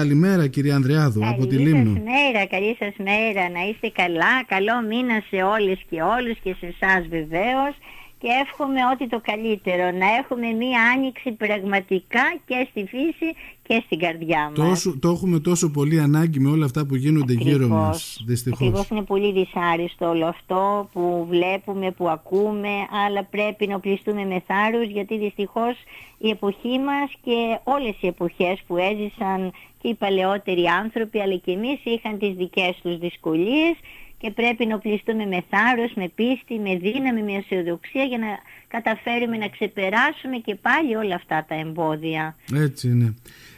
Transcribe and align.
καλημέρα 0.00 0.46
κυρία 0.46 0.74
Ανδρεάδου 0.74 1.26
από 1.26 1.46
τη 1.46 1.56
Λίμνο. 1.56 1.92
Καλή 1.92 1.94
σας 1.94 2.04
μέρα, 2.12 2.46
καλή 2.46 2.76
σας 2.78 2.94
μέρα, 3.08 3.44
να 3.56 3.62
είστε 3.68 3.88
καλά, 4.00 4.34
καλό 4.54 4.76
μήνα 4.88 5.16
σε 5.30 5.38
όλες 5.54 5.78
και 5.90 6.02
όλους 6.02 6.36
και 6.44 6.52
σε 6.60 6.66
εσάς 6.72 7.02
βεβαίως 7.16 7.74
και 8.24 8.30
εύχομαι 8.42 8.80
ό,τι 8.92 9.08
το 9.08 9.20
καλύτερο, 9.24 9.84
να 9.84 10.06
έχουμε 10.20 10.52
μία 10.52 10.80
άνοιξη 10.94 11.32
πραγματικά 11.32 12.24
και 12.46 12.66
στη 12.70 12.86
φύση 12.86 13.28
και 13.62 13.82
στην 13.84 13.98
καρδιά 13.98 14.52
μας. 14.56 14.68
Τόσο, 14.68 14.98
το 14.98 15.08
έχουμε 15.10 15.38
τόσο 15.38 15.70
πολύ 15.70 16.00
ανάγκη 16.00 16.40
με 16.40 16.50
όλα 16.50 16.64
αυτά 16.64 16.86
που 16.86 16.94
γίνονται 16.94 17.32
Ακριβώς. 17.32 17.52
γύρω 17.52 17.68
μας, 17.68 18.22
δυστυχώς. 18.26 18.60
Ακριβώς 18.60 18.88
είναι 18.88 19.02
πολύ 19.02 19.32
δυσάριστο 19.32 20.08
όλο 20.08 20.26
αυτό 20.26 20.88
που 20.92 21.26
βλέπουμε, 21.28 21.90
που 21.90 22.08
ακούμε, 22.08 22.74
αλλά 23.06 23.24
πρέπει 23.24 23.66
να 23.66 23.74
οπλιστούμε 23.74 24.24
με 24.24 24.42
θάρρος 24.46 24.88
γιατί 24.88 25.18
δυστυχώς 25.18 25.74
η 26.18 26.28
εποχή 26.28 26.78
μας 26.78 27.10
και 27.24 27.58
όλες 27.64 27.94
οι 28.00 28.06
εποχές 28.06 28.62
που 28.66 28.76
έζησαν 28.76 29.52
και 29.80 29.88
οι 29.88 29.94
παλαιότεροι 29.94 30.66
άνθρωποι 30.66 31.20
αλλά 31.20 31.36
και 31.36 31.52
εμείς 31.52 31.78
είχαν 31.84 32.18
τις 32.18 32.34
δικές 32.34 32.78
τους 32.82 32.98
δυσκολίες 32.98 33.74
και 34.24 34.30
πρέπει 34.30 34.66
να 34.66 34.74
οπλιστούμε 34.74 35.26
με 35.26 35.44
θάρρος, 35.50 35.92
με 35.94 36.08
πίστη, 36.14 36.58
με 36.58 36.76
δύναμη, 36.76 37.22
με 37.22 37.32
αισιοδοξία 37.32 38.04
για 38.04 38.18
να 38.18 38.26
καταφέρουμε 38.68 39.36
να 39.36 39.48
ξεπεράσουμε 39.48 40.36
και 40.36 40.54
πάλι 40.54 40.96
όλα 40.96 41.14
αυτά 41.14 41.44
τα 41.48 41.54
εμπόδια. 41.54 42.36
Έτσι 42.54 42.88
είναι. 42.88 43.14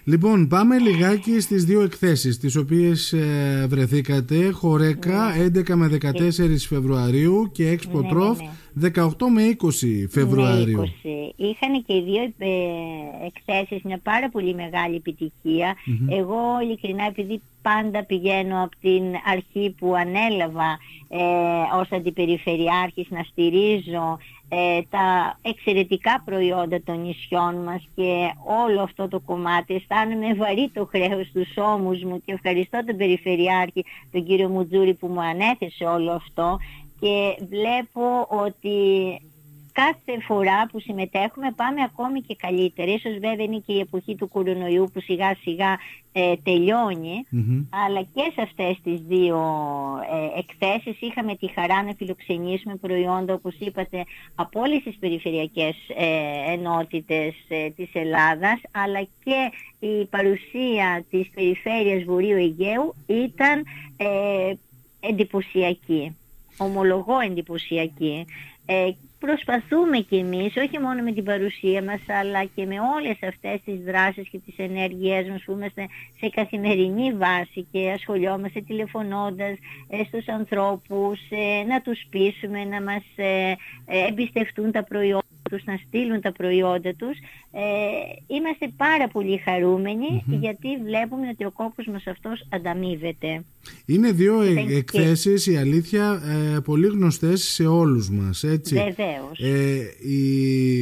Λοιπόν, 0.08 0.48
πάμε 0.48 0.78
λιγάκι 0.78 1.40
στις 1.40 1.64
δύο 1.64 1.82
εκθέσεις 1.82 2.38
τις 2.38 2.56
οποίες 2.56 3.12
ε, 3.12 3.66
βρεθήκατε. 3.68 4.50
Χορέκα 4.50 5.34
11 5.38 5.74
με 5.74 5.98
14 6.02 6.10
Φεβρουαρίου 6.68 7.50
και 7.52 7.78
Expo 7.78 8.00
Ναι, 8.00 8.00
ναι, 8.00 8.08
Trof 8.12 8.36
ναι. 8.72 8.90
18 8.94 9.08
με 9.32 9.56
20 9.62 9.68
Φεβρουαρίου. 10.10 10.78
Με 10.78 10.92
20. 11.04 11.32
Είχαν 11.36 11.84
και 11.86 11.94
οι 11.94 12.02
δύο 12.02 12.22
ε, 12.22 12.56
εκθέσεις 13.26 13.82
μια 13.82 14.00
πάρα 14.02 14.30
πολύ 14.30 14.54
μεγάλη 14.54 14.96
επιτυχία. 14.96 15.74
Εγώ 16.08 16.40
ειλικρινά 16.62 17.04
επειδή 17.04 17.40
πάντα 17.62 18.04
πηγαίνω 18.04 18.62
από 18.62 18.76
την 18.80 19.02
αρχή 19.32 19.74
που 19.78 19.94
ανέλαβα 19.94 20.78
ε, 21.08 21.18
ως 21.80 21.92
αντιπεριφερειάρχης 21.92 23.06
να 23.10 23.22
στηρίζω 23.22 24.18
ε, 24.48 24.80
τα 24.90 25.38
εξαιρετικά 25.42 26.22
προϊόντα 26.24 26.82
των 26.82 27.02
νησιών 27.02 27.54
μας 27.54 27.88
και 27.94 28.30
όλο 28.64 28.82
αυτό 28.82 29.08
το 29.08 29.20
κομμάτι 29.20 29.74
αισθάνομαι 29.74 30.34
βαρύ 30.34 30.70
το 30.74 30.86
χρέος 30.86 31.26
στους 31.26 31.56
ώμους 31.56 32.02
μου 32.02 32.22
και 32.24 32.32
ευχαριστώ 32.32 32.84
τον 32.84 32.96
Περιφερειάρχη 32.96 33.84
τον 34.12 34.24
κύριο 34.24 34.48
Μουτζούρη 34.48 34.94
που 34.94 35.06
μου 35.06 35.20
ανέθεσε 35.20 35.84
όλο 35.84 36.12
αυτό. 36.12 36.58
Και 37.00 37.36
βλέπω 37.48 38.26
ότι 38.28 38.72
κάθε 39.80 40.20
φορά 40.20 40.66
που 40.66 40.80
συμμετέχουμε 40.80 41.52
πάμε 41.56 41.82
ακόμη 41.82 42.20
και 42.20 42.36
καλύτερα. 42.36 42.92
Ίσως 42.92 43.12
βέβαια 43.12 43.44
είναι 43.44 43.62
και 43.66 43.72
η 43.72 43.80
εποχή 43.80 44.14
του 44.14 44.28
κορονοϊού 44.28 44.90
που 44.92 45.00
σιγά 45.00 45.36
σιγά 45.42 45.78
ε, 46.12 46.32
τελειώνει, 46.42 47.26
Μμμ. 47.30 47.64
αλλά 47.86 48.02
και 48.02 48.30
σε 48.34 48.42
αυτές 48.42 48.78
τις 48.82 49.00
δύο 49.00 49.38
ε, 50.34 50.38
εκθέσεις 50.38 51.00
είχαμε 51.00 51.36
τη 51.36 51.52
χαρά 51.54 51.82
να 51.82 51.92
φιλοξενήσουμε 51.96 52.76
προϊόντα 52.76 53.34
όπως 53.34 53.54
είπατε 53.58 54.04
από 54.34 54.60
όλες 54.60 54.82
τις 54.82 54.96
περιφερειακές 55.00 55.76
ε, 55.96 56.52
ενότητες 56.52 57.34
ε, 57.48 57.70
της 57.70 57.88
Ελλάδας 57.92 58.60
αλλά 58.70 59.02
και 59.24 59.50
η 59.86 60.04
παρουσία 60.04 61.04
της 61.10 61.30
περιφέρειας 61.34 62.04
Βορείου 62.04 62.36
Αιγαίου 62.36 62.94
ήταν 63.06 63.64
ε, 63.96 64.52
εντυπωσιακή. 65.00 66.16
Ομολογώ 66.58 67.18
εντυπωσιακή. 67.18 68.24
Ε, 68.66 68.90
προσπαθούμε 69.26 69.98
κι 69.98 70.16
εμείς, 70.16 70.56
όχι 70.56 70.78
μόνο 70.78 71.02
με 71.02 71.12
την 71.12 71.24
παρουσία 71.24 71.82
μας, 71.82 72.00
αλλά 72.20 72.44
και 72.44 72.66
με 72.66 72.76
όλες 72.96 73.18
αυτές 73.22 73.60
τις 73.64 73.78
δράσεις 73.84 74.28
και 74.28 74.38
τις 74.38 74.54
ενέργειές 74.56 75.28
μας 75.28 75.42
που 75.44 75.52
είμαστε 75.52 75.86
σε 76.20 76.28
καθημερινή 76.28 77.12
βάση 77.12 77.66
και 77.72 77.90
ασχολιόμαστε 77.90 78.60
τηλεφωνώντας 78.60 79.56
ε, 79.88 80.04
στους 80.04 80.28
ανθρώπους, 80.28 81.18
ε, 81.30 81.64
να 81.68 81.80
τους 81.80 82.06
πείσουμε, 82.10 82.64
να 82.64 82.82
μας 82.82 83.04
ε, 83.16 83.50
ε, 83.86 84.06
εμπιστευτούν 84.08 84.72
τα 84.72 84.84
προϊόντα 84.84 85.35
τους, 85.50 85.64
να 85.64 85.76
στείλουν 85.86 86.20
τα 86.20 86.32
προϊόντα 86.32 86.94
τους. 86.94 87.18
Ε, 87.52 87.62
είμαστε 88.26 88.72
πάρα 88.76 89.08
πολύ 89.08 89.36
χαρούμενοι 89.36 90.24
γιατί 90.26 90.68
βλέπουμε 90.84 91.28
ότι 91.28 91.44
ο 91.44 91.50
κόπος 91.50 91.86
μας 91.86 92.06
αυτός 92.06 92.46
ανταμείβεται. 92.48 93.44
Είναι 93.86 94.10
δύο 94.12 94.40
ε- 94.40 94.50
Ήταν 94.50 94.66
και- 94.66 94.74
εκθέσεις, 94.74 95.46
η 95.46 95.56
αλήθεια, 95.56 96.22
ε, 96.54 96.58
πολύ 96.60 96.86
γνωστές 96.86 97.42
σε 97.42 97.66
όλους 97.66 98.10
μας, 98.10 98.42
έτσι. 98.42 98.74
Βεβαίως. 98.74 99.38
Ε, 99.38 100.08
η, 100.08 100.78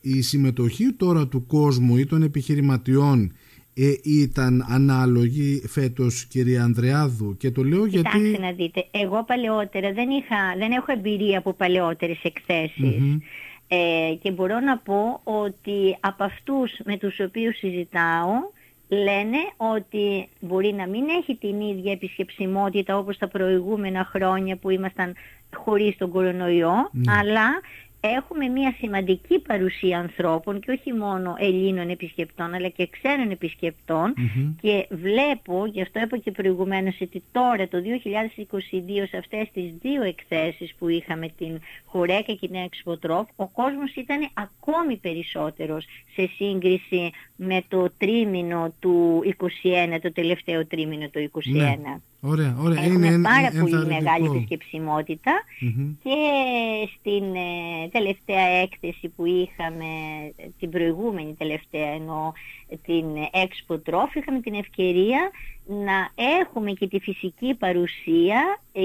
η 0.00 0.22
συμμετοχή 0.22 0.92
τώρα 0.92 1.26
του 1.28 1.46
κόσμου 1.46 1.96
ή 1.96 2.06
των 2.06 2.22
επιχειρηματιών 2.22 3.32
ε, 3.76 3.92
ήταν 4.04 4.66
ανάλογη 4.68 5.62
φέτος 5.68 6.24
κυρία 6.26 6.62
Ανδρεάδου; 6.62 7.36
Και 7.36 7.50
το 7.50 7.62
λέω 7.64 7.86
Κοιτάξτε 7.86 8.18
γιατί... 8.28 8.42
να 8.42 8.52
δείτε, 8.52 8.86
εγώ 8.90 9.24
παλαιότερα 9.24 9.92
δεν, 9.92 10.08
είχα, 10.10 10.36
δεν 10.58 10.72
έχω 10.72 10.92
εμπειρία 10.92 11.38
από 11.38 11.52
παλαιότερες 11.52 12.20
εκθέσεις. 12.22 12.98
Μμμ. 12.98 13.18
Ε, 13.68 14.14
και 14.22 14.30
μπορώ 14.30 14.60
να 14.60 14.78
πω 14.78 15.20
ότι 15.24 15.96
από 16.00 16.24
αυτούς 16.24 16.72
με 16.84 16.96
τους 16.96 17.20
οποίους 17.20 17.56
συζητάω 17.56 18.32
λένε 18.88 19.38
ότι 19.56 20.28
μπορεί 20.40 20.72
να 20.72 20.86
μην 20.86 21.08
έχει 21.08 21.34
την 21.36 21.60
ίδια 21.60 21.92
επισκεψιμότητα 21.92 22.98
όπως 22.98 23.18
τα 23.18 23.28
προηγούμενα 23.28 24.04
χρόνια 24.04 24.56
που 24.56 24.70
ήμασταν 24.70 25.14
χωρίς 25.54 25.96
τον 25.96 26.10
κορονοϊό, 26.10 26.88
Ναι. 26.92 27.12
αλλά 27.18 27.46
έχουμε 28.08 28.48
μια 28.48 28.74
σημαντική 28.78 29.38
παρουσία 29.38 29.98
ανθρώπων 29.98 30.60
και 30.60 30.70
όχι 30.70 30.92
μόνο 30.92 31.34
Ελλήνων 31.38 31.88
επισκεπτών 31.88 32.54
αλλά 32.54 32.68
και 32.68 32.86
ξένων 32.86 33.30
επισκεπτών 33.30 34.14
Μμμ. 34.16 34.56
και 34.60 34.86
βλέπω, 34.90 35.66
γι' 35.66 35.82
αυτό 35.82 36.00
είπα 36.00 36.16
και 36.16 36.30
προηγουμένως, 36.30 37.00
ότι 37.00 37.22
τώρα 37.32 37.68
το 37.68 37.78
2022 37.78 39.06
σε 39.08 39.16
αυτές 39.16 39.48
τις 39.52 39.72
δύο 39.80 40.02
εκθέσεις 40.02 40.74
που 40.78 40.88
είχαμε 40.88 41.28
την 41.38 41.60
Χορέκα 41.84 42.32
και 42.32 42.48
την 42.48 42.68
Expo 42.68 43.24
ο 43.36 43.46
κόσμος 43.46 43.94
ήταν 43.94 44.28
ακόμη 44.34 44.96
περισσότερος 44.96 45.84
σε 46.14 46.30
σύγκριση 46.36 47.10
με 47.36 47.64
το 47.68 47.90
τρίμηνο 47.98 48.74
του 48.80 49.22
21, 49.62 49.98
το 50.02 50.12
τελευταίο 50.12 50.66
τρίμηνο 50.66 51.08
του 51.08 51.30
21. 51.32 51.50
Ναι. 51.52 52.00
Ωραία, 52.26 52.56
ωραία. 52.60 52.82
Έχουμε 52.84 53.06
είναι 53.06 53.22
πάρα 53.22 53.46
εν- 53.46 53.60
πολύ 53.60 53.74
ενθαρρυντικό. 53.74 53.94
μεγάλη 54.02 54.26
επισκεψιμότητα 54.36 55.32
Μμμ. 55.60 55.92
και 56.02 56.18
στην 56.98 57.34
ε, 57.34 57.88
τελευταία 57.92 58.46
έκθεση 58.46 59.08
που 59.08 59.24
είχαμε, 59.26 59.84
ε, 60.36 60.44
την 60.58 60.70
προηγούμενη 60.70 61.34
τελευταία 61.38 61.88
εννοώ, 61.88 62.32
την 62.86 63.04
Expo 63.32 63.74
Trophy, 63.74 64.14
είχαμε 64.14 64.40
την 64.40 64.54
ευκαιρία 64.54 65.30
να 65.66 66.08
έχουμε 66.14 66.70
και 66.72 66.88
τη 66.88 66.98
φυσική 66.98 67.54
παρουσία 67.54 68.58
ε, 68.72 68.80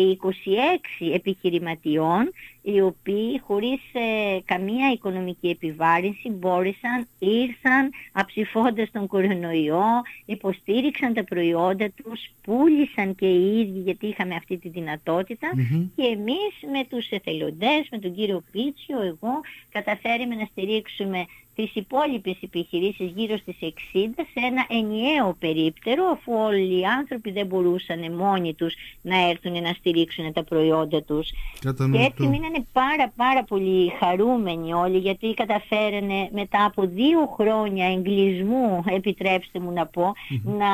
26 0.99 1.13
επιχειρηματιών 1.13 2.31
οι 2.61 2.81
οποίοι 2.81 3.41
χωρίς 3.45 3.79
ε, 3.93 4.39
καμία 4.45 4.91
οικονομική 4.91 5.49
επιβάρυνση 5.49 6.29
μπόρεσαν, 6.29 7.07
ήρθαν 7.19 7.89
αψηφώντας 8.11 8.91
τον 8.91 9.07
κορονοϊό, 9.07 9.83
υποστήριξαν 10.25 11.13
τα 11.13 11.23
προϊόντα 11.23 11.91
τους, 12.03 12.31
πούλησαν 12.41 13.15
και 13.15 13.25
οι 13.25 13.59
ίδιοι 13.59 13.79
γιατί 13.79 14.07
είχαμε 14.07 14.35
αυτή 14.35 14.57
τη 14.57 14.69
δυνατότητα 14.69 15.49
Μμμ. 15.53 15.87
και 15.95 16.03
εμείς 16.03 16.53
με 16.71 16.85
τους 16.89 17.09
εθελοντές, 17.09 17.87
με 17.91 17.97
τον 17.97 18.15
κύριο 18.15 18.43
Πίτσιο, 18.51 19.01
εγώ, 19.01 19.39
καταφέρουμε 19.71 20.35
να 20.35 20.45
στηρίξουμε 20.45 21.25
τις 21.59 21.75
υπόλοιπες 21.75 22.37
επιχειρήσεις 22.41 23.11
γύρω 23.15 23.37
στις 23.37 23.55
60 23.61 23.69
σε 24.15 24.45
ένα 24.45 24.65
ενιαίο 24.69 25.35
περίπτερο 25.39 26.05
αφού 26.05 26.33
όλοι 26.33 26.79
οι 26.79 26.85
άνθρωποι 26.85 27.31
δεν 27.31 27.45
μπορούσαν 27.45 28.13
μόνοι 28.13 28.53
τους 28.53 28.75
να 29.01 29.29
έρθουν 29.29 29.61
να 29.61 29.73
στηρίξουν 29.73 30.33
τα 30.33 30.43
προϊόντα 30.43 31.01
τους. 31.03 31.29
Και 31.29 31.59
Κατανοητό. 31.63 32.03
έτσι 32.05 32.27
μείνανε 32.27 32.65
πάρα 32.71 33.11
πάρα 33.15 33.43
πολύ 33.43 33.91
χαρούμενοι 33.99 34.73
όλοι 34.73 34.97
γιατί 34.97 35.33
καταφέρανε 35.33 36.29
μετά 36.31 36.65
από 36.65 36.85
δύο 36.85 37.35
χρόνια 37.37 37.91
εγκλισμού, 37.91 38.83
επιτρέψτε 38.87 39.59
μου 39.59 39.71
να 39.71 39.85
πω, 39.85 40.13
να 40.43 40.67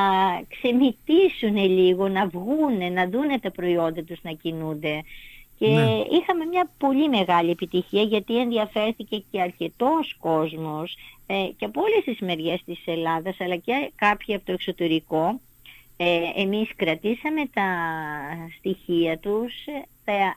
ξεμητήσουν 0.48 1.56
λίγο, 1.56 2.08
να 2.08 2.26
βγούνε, 2.26 2.88
να 2.88 3.08
δούνε 3.08 3.38
τα 3.38 3.50
προϊόντα 3.50 4.02
τους 4.02 4.18
να 4.22 4.32
κινούνται. 4.32 5.02
Και 5.58 5.66
Ναι. 5.68 6.04
είχαμε 6.10 6.44
μια 6.44 6.70
πολύ 6.78 7.08
μεγάλη 7.08 7.50
επιτυχία 7.50 8.02
γιατί 8.02 8.38
ενδιαφέρθηκε 8.38 9.24
και 9.30 9.40
αρκετός 9.40 10.16
κόσμος 10.20 10.96
ε, 11.26 11.48
και 11.56 11.64
από 11.64 11.80
όλες 11.80 12.04
τις 12.04 12.20
μεριές 12.20 12.62
της 12.64 12.82
Ελλάδας 12.84 13.40
αλλά 13.40 13.56
και 13.56 13.90
κάποιοι 13.94 14.34
από 14.34 14.44
το 14.44 14.52
εξωτερικό. 14.52 15.40
Ε, 15.96 16.18
εμείς 16.36 16.70
κρατήσαμε 16.76 17.46
τα 17.54 17.68
στοιχεία 18.58 19.18
τους, 19.18 19.52
ε, 19.66 19.82
τα 20.04 20.36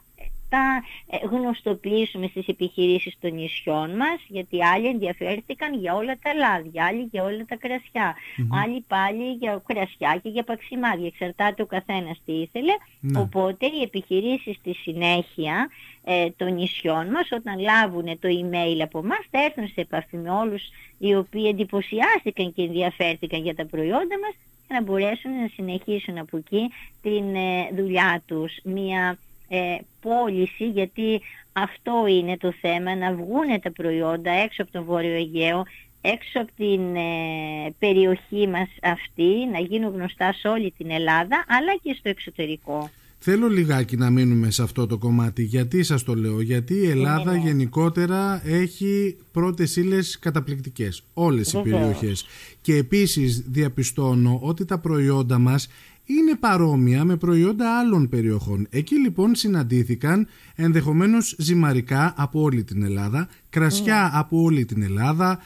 τα 0.50 0.84
ε, 1.10 1.18
γνωστοποιήσουμε 1.28 2.28
στις 2.28 2.48
επιχειρήσεις 2.48 3.16
των 3.19 3.34
νησιών 3.34 3.96
μας, 3.96 4.19
γιατί 4.28 4.66
άλλοι 4.66 4.88
ενδιαφέρθηκαν 4.88 5.80
για 5.80 5.96
όλα 5.96 6.18
τα 6.22 6.34
λάδια, 6.34 6.86
άλλοι 6.86 7.07
για 7.12 7.24
όλα 7.24 7.46
τα 7.48 7.56
κρασια 7.56 8.16
άλλοι 8.63 8.84
πάλι 8.88 9.31
για 9.31 9.62
κρασιά 9.68 10.19
και 10.24 10.30
για 10.30 10.44
παξιμάδια, 10.44 11.07
εξαρτάται 11.07 11.62
ο 11.62 11.66
καθένας 11.66 12.22
τι 12.25 12.31
ήθελε, 12.31 12.74
ναι. 13.00 13.19
οπότε 13.19 13.66
οι 13.66 13.81
επιχειρήσεις 13.81 14.56
στη 14.56 14.74
συνέχεια 14.74 15.69
ε, 16.04 16.30
των 16.38 16.54
νησιών 16.54 17.07
μας 17.07 17.31
όταν 17.31 17.60
λάβουν 17.60 18.19
το 18.19 18.28
email 18.42 18.80
από 18.81 19.00
εμάς 19.00 19.19
θα 19.31 19.44
έρθουν 19.44 19.68
σε 19.68 19.81
επαφή 19.81 20.18
με 20.18 20.30
όλους 20.30 20.63
οι 20.98 21.16
οποίοι 21.16 21.46
εντυπωσιάστηκαν 21.50 22.54
και 22.54 22.62
ενδιαφέρθηκαν 22.62 23.42
για 23.42 23.56
τα 23.56 23.66
προϊόντα 23.66 24.19
μας 24.22 24.34
για 24.68 24.80
να 24.80 24.81
μπορέσουν 24.81 25.31
να 25.31 25.48
συνεχίσουν 25.54 26.18
από 26.18 26.38
εκεί 26.38 26.72
την 27.01 27.36
ε, 27.36 27.69
δουλειά 27.75 28.22
τους. 28.25 28.60
Μια 28.63 29.18
ε, 29.50 29.78
πώληση 30.01 30.69
γιατί 30.69 31.22
αυτό 31.51 32.06
είναι 32.07 32.38
το 32.38 32.54
θέμα 32.62 32.96
να 32.96 33.13
βγουν 33.13 33.62
τα 33.62 33.72
προϊόντα 33.72 34.31
έξω 34.31 34.62
από 34.62 34.72
τον 34.72 34.84
Βόρειο 34.84 35.13
Αιγαίο 35.13 35.66
έξω 36.01 36.40
από 36.40 36.51
την 36.56 36.96
ε, 36.96 37.74
περιοχή 37.80 38.48
μας 38.48 38.69
αυτή 38.81 39.48
να 39.51 39.60
γίνουν 39.60 39.94
γνωστά 39.94 40.34
σε 40.34 40.48
όλη 40.48 40.74
την 40.78 40.92
Ελλάδα 40.92 41.46
αλλά 41.48 41.75
και 41.81 41.96
στο 42.00 42.10
εξωτερικό. 42.10 42.90
Θέλω 43.22 43.48
λιγάκι 43.48 43.98
να 43.98 44.10
μείνουμε 44.10 44.51
σε 44.51 44.63
αυτό 44.63 44.88
το 44.88 44.98
κομμάτι. 44.98 45.44
Γιατί 45.44 45.84
σας 45.84 46.04
το 46.04 46.13
λέω. 46.13 46.42
Γιατί 46.42 46.74
η 46.74 46.90
Ελλάδα 46.90 47.36
γενικότερα 47.36 48.42
έχει 48.46 49.18
πρώτες 49.31 49.75
ύλες 49.75 50.19
καταπληκτικές. 50.19 51.04
Όλες 51.13 51.54
οι 51.54 51.62
περιοχές. 51.62 52.25
Και 52.62 52.75
επίσης 52.75 53.44
διαπιστώνω 53.48 54.40
ότι 54.42 54.66
τα 54.66 54.80
προϊόντα 54.80 55.40
μας 55.40 55.68
είναι 56.09 56.35
παρόμοια 56.35 57.03
με 57.03 57.15
προϊόντα 57.15 57.79
άλλων 57.79 58.09
περιοχών. 58.09 58.67
Εκεί 58.69 58.95
λοιπόν 58.95 59.35
συναντήθηκαν 59.35 60.27
ενδεχομένως 60.56 61.35
ζυμαρικά 61.38 62.13
από 62.17 62.41
όλη 62.41 62.63
την 62.63 62.83
Ελλάδα, 62.83 63.27
κρασιά 63.50 64.09
ναι. 64.13 64.19
από 64.19 64.41
όλη 64.41 64.65
την 64.65 64.81
Ελλάδα, 64.81 65.39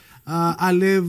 αλεύ, 0.57 1.03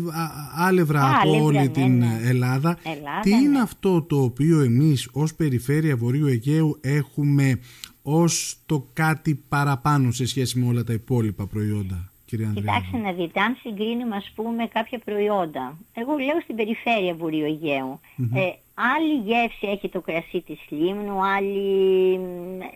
άλευρα 0.56 1.20
από 1.20 1.42
όλη 1.42 1.58
ναι, 1.58 1.68
την 1.68 1.98
ναι. 1.98 2.20
Ελλάδα. 2.22 2.78
Τι 3.22 3.30
είναι 3.30 3.60
αυτό 3.60 4.02
το 4.02 4.22
οποίο 4.22 4.60
εμείς 4.60 5.08
ως 5.12 5.34
Περιφέρεια 5.34 5.96
Βορείου 5.96 6.26
Αιγαίου 6.26 6.78
έχουμε 6.80 7.58
ως 8.02 8.56
το 8.66 8.88
κάτι 8.92 9.44
παραπάνω 9.48 10.10
σε 10.10 10.26
σχέση 10.26 10.58
με 10.58 10.66
όλα 10.66 10.84
τα 10.84 10.92
υπόλοιπα 10.92 11.46
προϊόντα. 11.46 12.08
Κοιτάξτε 12.26 12.96
να 13.02 13.12
δείτε, 13.12 13.40
αν 13.40 13.56
συγκρίνουμε 13.60 14.16
ας 14.16 14.32
πούμε 14.34 14.66
κάποια 14.66 14.98
προϊόντα, 14.98 15.78
εγώ 15.92 16.16
λέω 16.16 16.40
στην 16.42 16.56
περιφέρεια 16.56 17.14
Βορείου 17.14 17.44
Αιγαίου, 17.44 18.00
ε, 18.34 18.50
άλλη 18.74 19.14
γεύση 19.14 19.66
έχει 19.66 19.88
το 19.88 20.00
κρασί 20.00 20.40
της 20.40 20.58
Λίμνου, 20.68 21.24
άλλη, 21.24 22.14
ε, 22.14 22.66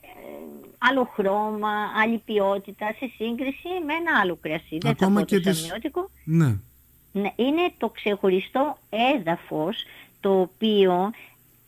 άλλο 0.78 1.10
χρώμα, 1.14 1.72
άλλη 2.02 2.22
ποιότητα 2.24 2.86
σε 2.98 3.10
σύγκριση 3.16 3.68
με 3.86 3.94
ένα 3.94 4.20
άλλο 4.22 4.38
κρασί. 4.40 4.78
Δεν 4.80 4.96
θα 4.96 5.10
πω 5.10 5.20
και 5.20 5.40
το 5.40 5.50
τις... 5.50 5.72
Ναι. 6.24 6.56
ναι. 7.12 7.32
Είναι 7.36 7.72
το 7.78 7.88
ξεχωριστό 7.88 8.78
έδαφος 9.16 9.84
το 10.20 10.40
οποίο 10.40 11.10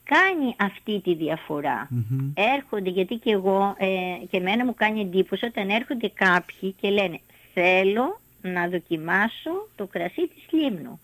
κάνει 0.04 0.54
αυτή 0.58 1.00
τη 1.00 1.14
διαφορα 1.14 1.88
Έρχονται, 2.34 2.90
γιατί 2.90 3.14
και 3.14 3.30
εγώ 3.30 3.74
ε, 3.78 4.26
και 4.30 4.36
εμένα 4.36 4.64
μου 4.64 4.74
κάνει 4.74 5.00
εντύπωση 5.00 5.44
όταν 5.44 5.68
έρχονται 5.68 6.08
κάποιοι 6.14 6.74
και 6.80 6.90
λένε 6.90 7.20
θέλω 7.54 8.20
να 8.42 8.68
δοκιμάσω 8.68 9.68
το 9.76 9.86
κρασί 9.86 10.28
της 10.28 10.46
Λίμνου 10.50 11.00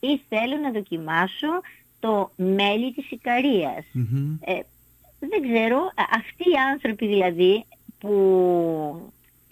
ή 0.00 0.20
θέλω 0.28 0.56
να 0.56 0.70
δοκιμάσω 0.70 1.60
το 2.02 2.30
μέλι 2.36 2.92
της 2.92 3.10
ικαριας 3.10 3.84
ε, 4.40 4.58
δεν 5.18 5.42
ξέρω, 5.42 5.92
αυτοί 5.94 6.50
οι 6.50 6.56
άνθρωποι 6.72 7.06
δηλαδή 7.06 7.64
που 7.98 8.12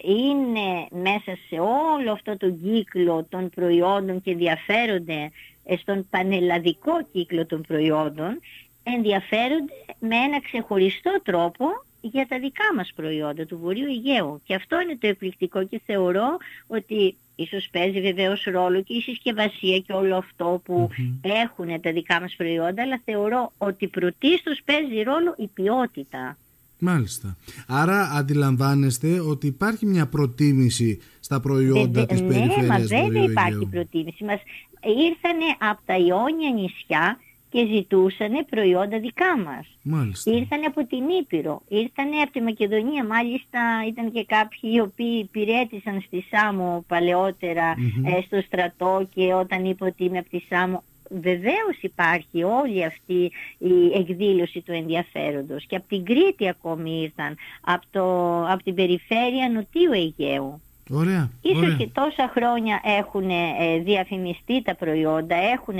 είναι 0.03 1.01
μέσα 1.03 1.37
σε 1.47 1.59
όλο 1.95 2.11
αυτό 2.11 2.37
το 2.37 2.49
κύκλο 2.49 3.25
των 3.29 3.49
προϊόντων 3.49 4.21
και 4.21 4.31
ενδιαφέρονται 4.31 5.31
στον 5.79 6.07
πανελλαδικό 6.09 7.05
κύκλο 7.11 7.45
των 7.45 7.61
προϊόντων, 7.61 8.39
ενδιαφέρονται 8.83 9.73
με 9.99 10.15
ένα 10.15 10.41
ξεχωριστό 10.41 11.21
τρόπο 11.23 11.65
για 12.01 12.27
τα 12.27 12.39
δικά 12.39 12.73
μας 12.75 12.91
προϊόντα 12.95 13.45
του 13.45 13.57
Βορείου 13.57 13.87
Αιγαίου. 13.87 14.41
Και 14.43 14.55
αυτό 14.55 14.81
είναι 14.81 14.97
το 14.99 15.07
εκπληκτικό 15.07 15.65
και 15.65 15.81
θεωρώ 15.85 16.37
ότι 16.67 17.15
ίσως 17.41 17.67
παίζει 17.71 18.01
βεβαίως 18.01 18.43
ρόλο 18.43 18.81
και 18.81 18.93
η 18.93 19.01
συσκευασία 19.01 19.79
και 19.79 19.93
όλο 19.93 20.15
αυτό 20.15 20.61
που 20.65 20.89
έχουν 21.21 21.81
τα 21.81 21.91
δικά 21.91 22.21
μας 22.21 22.33
προϊόντα, 22.37 22.81
αλλά 22.81 23.01
θεωρώ 23.05 23.51
ότι 23.57 23.87
πρωτίστως 23.87 24.61
παίζει 24.65 25.01
ρόλο 25.03 25.35
η 25.37 25.47
ποιότητα. 25.47 26.37
Μάλιστα. 26.83 27.37
Άρα 27.67 28.11
αντιλαμβάνεστε 28.13 29.19
ότι 29.19 29.47
υπάρχει 29.47 29.85
μια 29.85 30.07
προτίμηση 30.07 30.99
στα 31.19 31.39
προϊόντα 31.39 32.05
της 32.05 32.21
ναι, 32.21 32.27
περιφέρειας 32.27 32.89
Ναι, 32.89 32.97
μα 32.97 33.03
βέβαια 33.03 33.23
υπάρχει 33.23 33.65
προτίμηση. 33.65 34.23
Μας 34.23 34.41
ήρθανε 34.83 35.45
από 35.59 35.81
τα 35.85 35.97
Ιόνια 35.97 36.49
νησιά 36.55 37.19
και 37.51 37.65
ζητούσαν 37.65 38.45
προϊόντα 38.49 38.99
δικά 38.99 39.37
μας. 39.37 39.67
Μάλιστα. 39.81 40.31
Ήρθανε 40.31 40.65
από 40.65 40.85
την 40.85 41.09
Ήπειρο, 41.21 41.61
ήρθανε 41.67 42.21
από 42.21 42.31
τη 42.31 42.41
Μακεδονία, 42.41 43.05
μάλιστα 43.05 43.59
ήταν 43.87 44.11
και 44.11 44.25
κάποιοι 44.25 44.71
οι 44.73 44.79
οποίοι 44.79 45.29
υπηρέτησαν 45.29 46.01
στη 46.01 46.25
Σάμο 46.29 46.85
ε, 46.89 48.21
στο 48.25 48.41
στρατό 48.45 49.07
και 49.13 49.33
όταν 49.33 49.65
είπε 49.65 49.85
ότι 49.85 50.03
είμαι 50.03 50.17
από 50.17 50.29
τη 50.29 50.39
Σάμο 50.49 50.83
Βεβαίως 51.13 51.77
υπάρχει 51.81 52.43
όλη 52.43 52.85
αυτή 52.85 53.31
η 53.57 53.91
εκδήλωση 53.93 54.61
του 54.61 54.71
ενδιαφέροντος 54.71 55.65
και 55.65 55.75
από 55.75 55.87
την 55.87 56.05
Κρήτη 56.05 56.49
ακόμη 56.49 57.01
ήρθαν, 57.01 57.37
από, 57.61 57.85
το, 57.91 58.05
από 58.51 58.63
την 58.63 58.75
περιφέρεια 58.75 59.49
Νοτιού 59.49 59.91
Αιγαίου. 59.91 60.61
Ωραία, 60.93 61.31
Ίσως 61.41 61.75
και 61.77 61.87
τόσα 61.93 62.31
χρόνια 62.33 62.81
έχουν 62.83 63.29
ε, 63.29 63.77
διαφημιστεί 63.79 64.61
τα 64.61 64.75
προϊόντα, 64.75 65.35
έχουν 65.35 65.77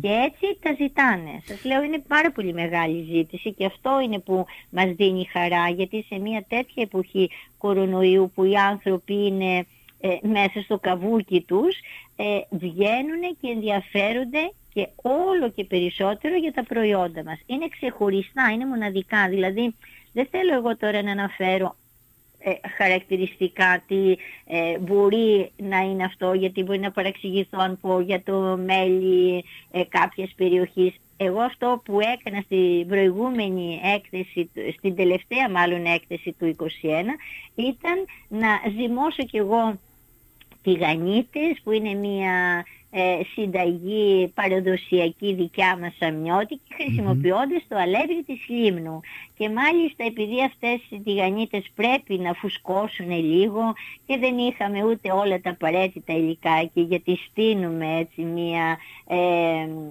και 0.00 0.08
έτσι 0.08 0.58
τα 0.62 0.74
ζητάνε. 0.78 1.42
Σας 1.44 1.64
λέω 1.64 1.82
είναι 1.82 2.02
πάρα 2.08 2.32
πολύ 2.32 2.52
μεγάλη 2.52 3.06
ζήτηση 3.12 3.52
και 3.52 3.64
αυτό 3.64 4.00
είναι 4.04 4.18
που 4.18 4.46
μας 4.70 4.92
δίνει 4.92 5.28
χαρά 5.32 5.68
γιατί 5.68 6.04
σε 6.08 6.18
μια 6.18 6.44
τέτοια 6.48 6.82
εποχή 6.82 7.30
κορονοϊού 7.58 8.30
που 8.34 8.44
οι 8.44 8.56
άνθρωποι 8.56 9.26
είναι 9.26 9.66
ε, 10.00 10.08
μέσα 10.22 10.60
στο 10.64 10.78
καβούκι 10.78 11.40
τους 11.40 11.76
ε, 12.16 12.40
βγαίνουν 12.50 13.36
και 13.40 13.48
ενδιαφέρονται 13.48 14.52
και 14.72 14.88
όλο 15.02 15.50
και 15.54 15.64
περισσότερο 15.64 16.36
για 16.36 16.52
τα 16.52 16.64
προϊόντα 16.64 17.24
μας. 17.24 17.38
Είναι 17.46 17.68
ξεχωριστά, 17.68 18.50
είναι 18.52 18.66
μοναδικά. 18.66 19.28
Δηλαδή 19.28 19.74
δεν 20.12 20.26
θέλω 20.30 20.54
εγώ 20.54 20.76
τώρα 20.76 21.02
να 21.02 21.10
αναφέρω 21.10 21.76
ε, 22.38 22.50
χαρακτηριστικά 22.76 23.82
τι 23.86 24.16
ε, 24.46 24.78
μπορεί 24.78 25.50
να 25.56 25.78
είναι 25.78 26.04
αυτό 26.04 26.32
γιατί 26.32 26.62
μπορεί 26.62 26.78
να 26.78 26.90
παραξηγηθώ 26.90 27.58
αν 27.60 27.78
πω 27.80 28.00
για 28.00 28.22
το 28.22 28.58
μέλι 28.64 29.44
ε, 29.70 29.82
κάποιας 29.88 30.32
περιοχής. 30.36 30.94
Εγώ 31.16 31.40
αυτό 31.40 31.80
που 31.84 32.00
έκανα 32.00 32.40
στην 32.40 32.88
προηγούμενη 32.88 33.80
έκθεση, 33.94 34.50
στην 34.76 34.96
τελευταία 34.96 35.50
μάλλον 35.50 35.84
έκθεση 35.84 36.34
του 36.38 36.56
2021 36.58 36.66
ήταν 37.54 38.04
να 38.28 38.48
ζυμώσω 38.76 39.22
κι 39.22 39.36
εγώ 39.36 39.78
τηγανίτες 40.62 41.60
που 41.64 41.70
είναι 41.70 41.94
μια 41.94 42.64
ε, 42.90 43.20
συνταγή 43.32 44.28
παραδοσιακή 44.34 45.34
δικιά 45.34 45.78
μας 45.78 45.96
αμνιώτικη 46.00 46.74
χρησιμοποιώντας 46.74 47.64
το 47.68 47.76
αλεύρι 47.76 48.22
της 48.26 48.48
λίμνου. 48.48 49.00
Και 49.36 49.48
μάλιστα 49.48 50.04
επειδή 50.04 50.44
αυτές 50.44 50.80
οι 50.90 51.00
τηγανίτες 51.00 51.70
πρέπει 51.74 52.18
να 52.18 52.32
φουσκώσουν 52.32 53.10
λίγο 53.10 53.72
και 54.06 54.18
δεν 54.18 54.38
είχαμε 54.38 54.84
ούτε 54.84 55.12
όλα 55.12 55.40
τα 55.40 55.50
απαραίτητα 55.50 56.12
υλικά 56.12 56.70
και 56.74 56.80
γιατί 56.80 57.16
στείνουμε 57.16 57.98
έτσι 57.98 58.22
μια 58.22 58.78
ε, 59.06 59.16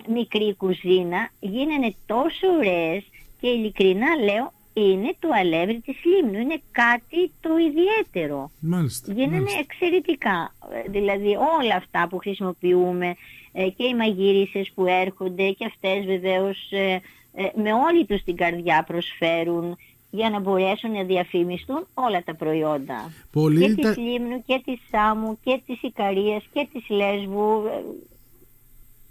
μικρή 0.07 0.55
κουζίνα, 0.55 1.29
γίνανε 1.39 1.95
τόσο 2.05 2.47
ωραίες 2.57 3.03
και 3.39 3.47
ειλικρινά 3.47 4.15
λέω 4.15 4.51
είναι 4.81 5.15
το 5.19 5.27
αλεύρι 5.39 5.79
της 5.79 5.95
λίμνου. 6.03 6.39
Είναι 6.39 6.61
κάτι 6.71 7.31
το 7.39 7.49
ιδιαίτερο. 7.57 8.51
Μάλιστα. 8.59 9.13
Γίνανε 9.13 9.49
εξαιρετικά. 9.59 10.53
Δηλαδή 10.89 11.27
όλα 11.59 11.75
αυτά 11.75 12.07
που 12.09 12.17
χρησιμοποιούμε 12.17 13.15
ε, 13.51 13.69
και 13.69 13.83
οι 13.83 13.95
μαγείρισες 13.95 14.71
που 14.75 14.85
έρχονται 14.85 15.51
και 15.51 15.65
αυτές 15.65 16.05
βεβαίως 16.05 16.71
ε, 16.71 17.01
ε, 17.33 17.43
με 17.55 17.73
όλη 17.73 18.05
τους 18.05 18.23
την 18.23 18.35
καρδιά 18.35 18.83
προσφέρουν 18.87 19.77
για 20.09 20.29
να 20.29 20.39
μπορέσουν 20.39 20.91
να 20.91 21.03
διαφημιστούν 21.03 21.87
όλα 21.93 22.23
τα 22.23 22.35
προϊόντα. 22.35 23.11
Πολύ 23.31 23.75
και 23.75 23.81
της 23.81 23.97
Λίμνου 23.97 24.43
και 24.45 24.61
της 24.65 24.79
Σάμου 24.91 25.39
και 25.43 25.61
της 25.65 25.81
Ικαρίας 25.81 26.43
και 26.53 26.67
της 26.73 26.89
Λέσβου 26.89 27.63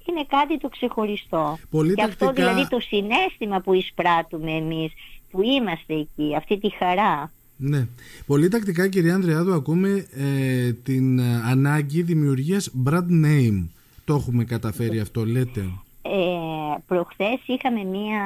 είναι 0.08 0.24
κάτι 0.28 0.58
το 0.58 0.68
ξεχωριστό. 0.68 1.58
Πολύ 1.70 1.94
και 1.94 2.02
αυτό 2.02 2.32
δηλαδή 2.32 2.68
το 2.68 2.80
συνέστημα 2.80 3.60
που 3.60 3.72
εισπράττουμε 3.72 4.52
εμείς 4.52 4.92
που 5.36 5.42
είμαστε 5.42 5.94
εκεί, 5.94 6.34
αυτή 6.36 6.58
τη 6.58 6.68
χαρά. 6.78 7.32
Ναι. 7.56 7.86
Πολύ 8.26 8.48
τακτικά 8.48 8.88
κυρία 8.88 9.14
Ανδρεάδου 9.14 9.52
ακούμε 9.52 10.06
ε, 10.14 10.72
την 10.72 11.20
ανάγκη 11.20 12.02
δημιουργίας 12.02 12.70
brand 12.84 13.24
name. 13.24 13.66
Το 14.04 14.14
έχουμε 14.14 14.44
καταφέρει 14.44 15.00
αυτό 15.00 15.24
λέτε. 15.24 15.70
Ε, 16.12 16.78
προχθές 16.86 17.38
είχαμε 17.46 17.84
μία 17.84 18.20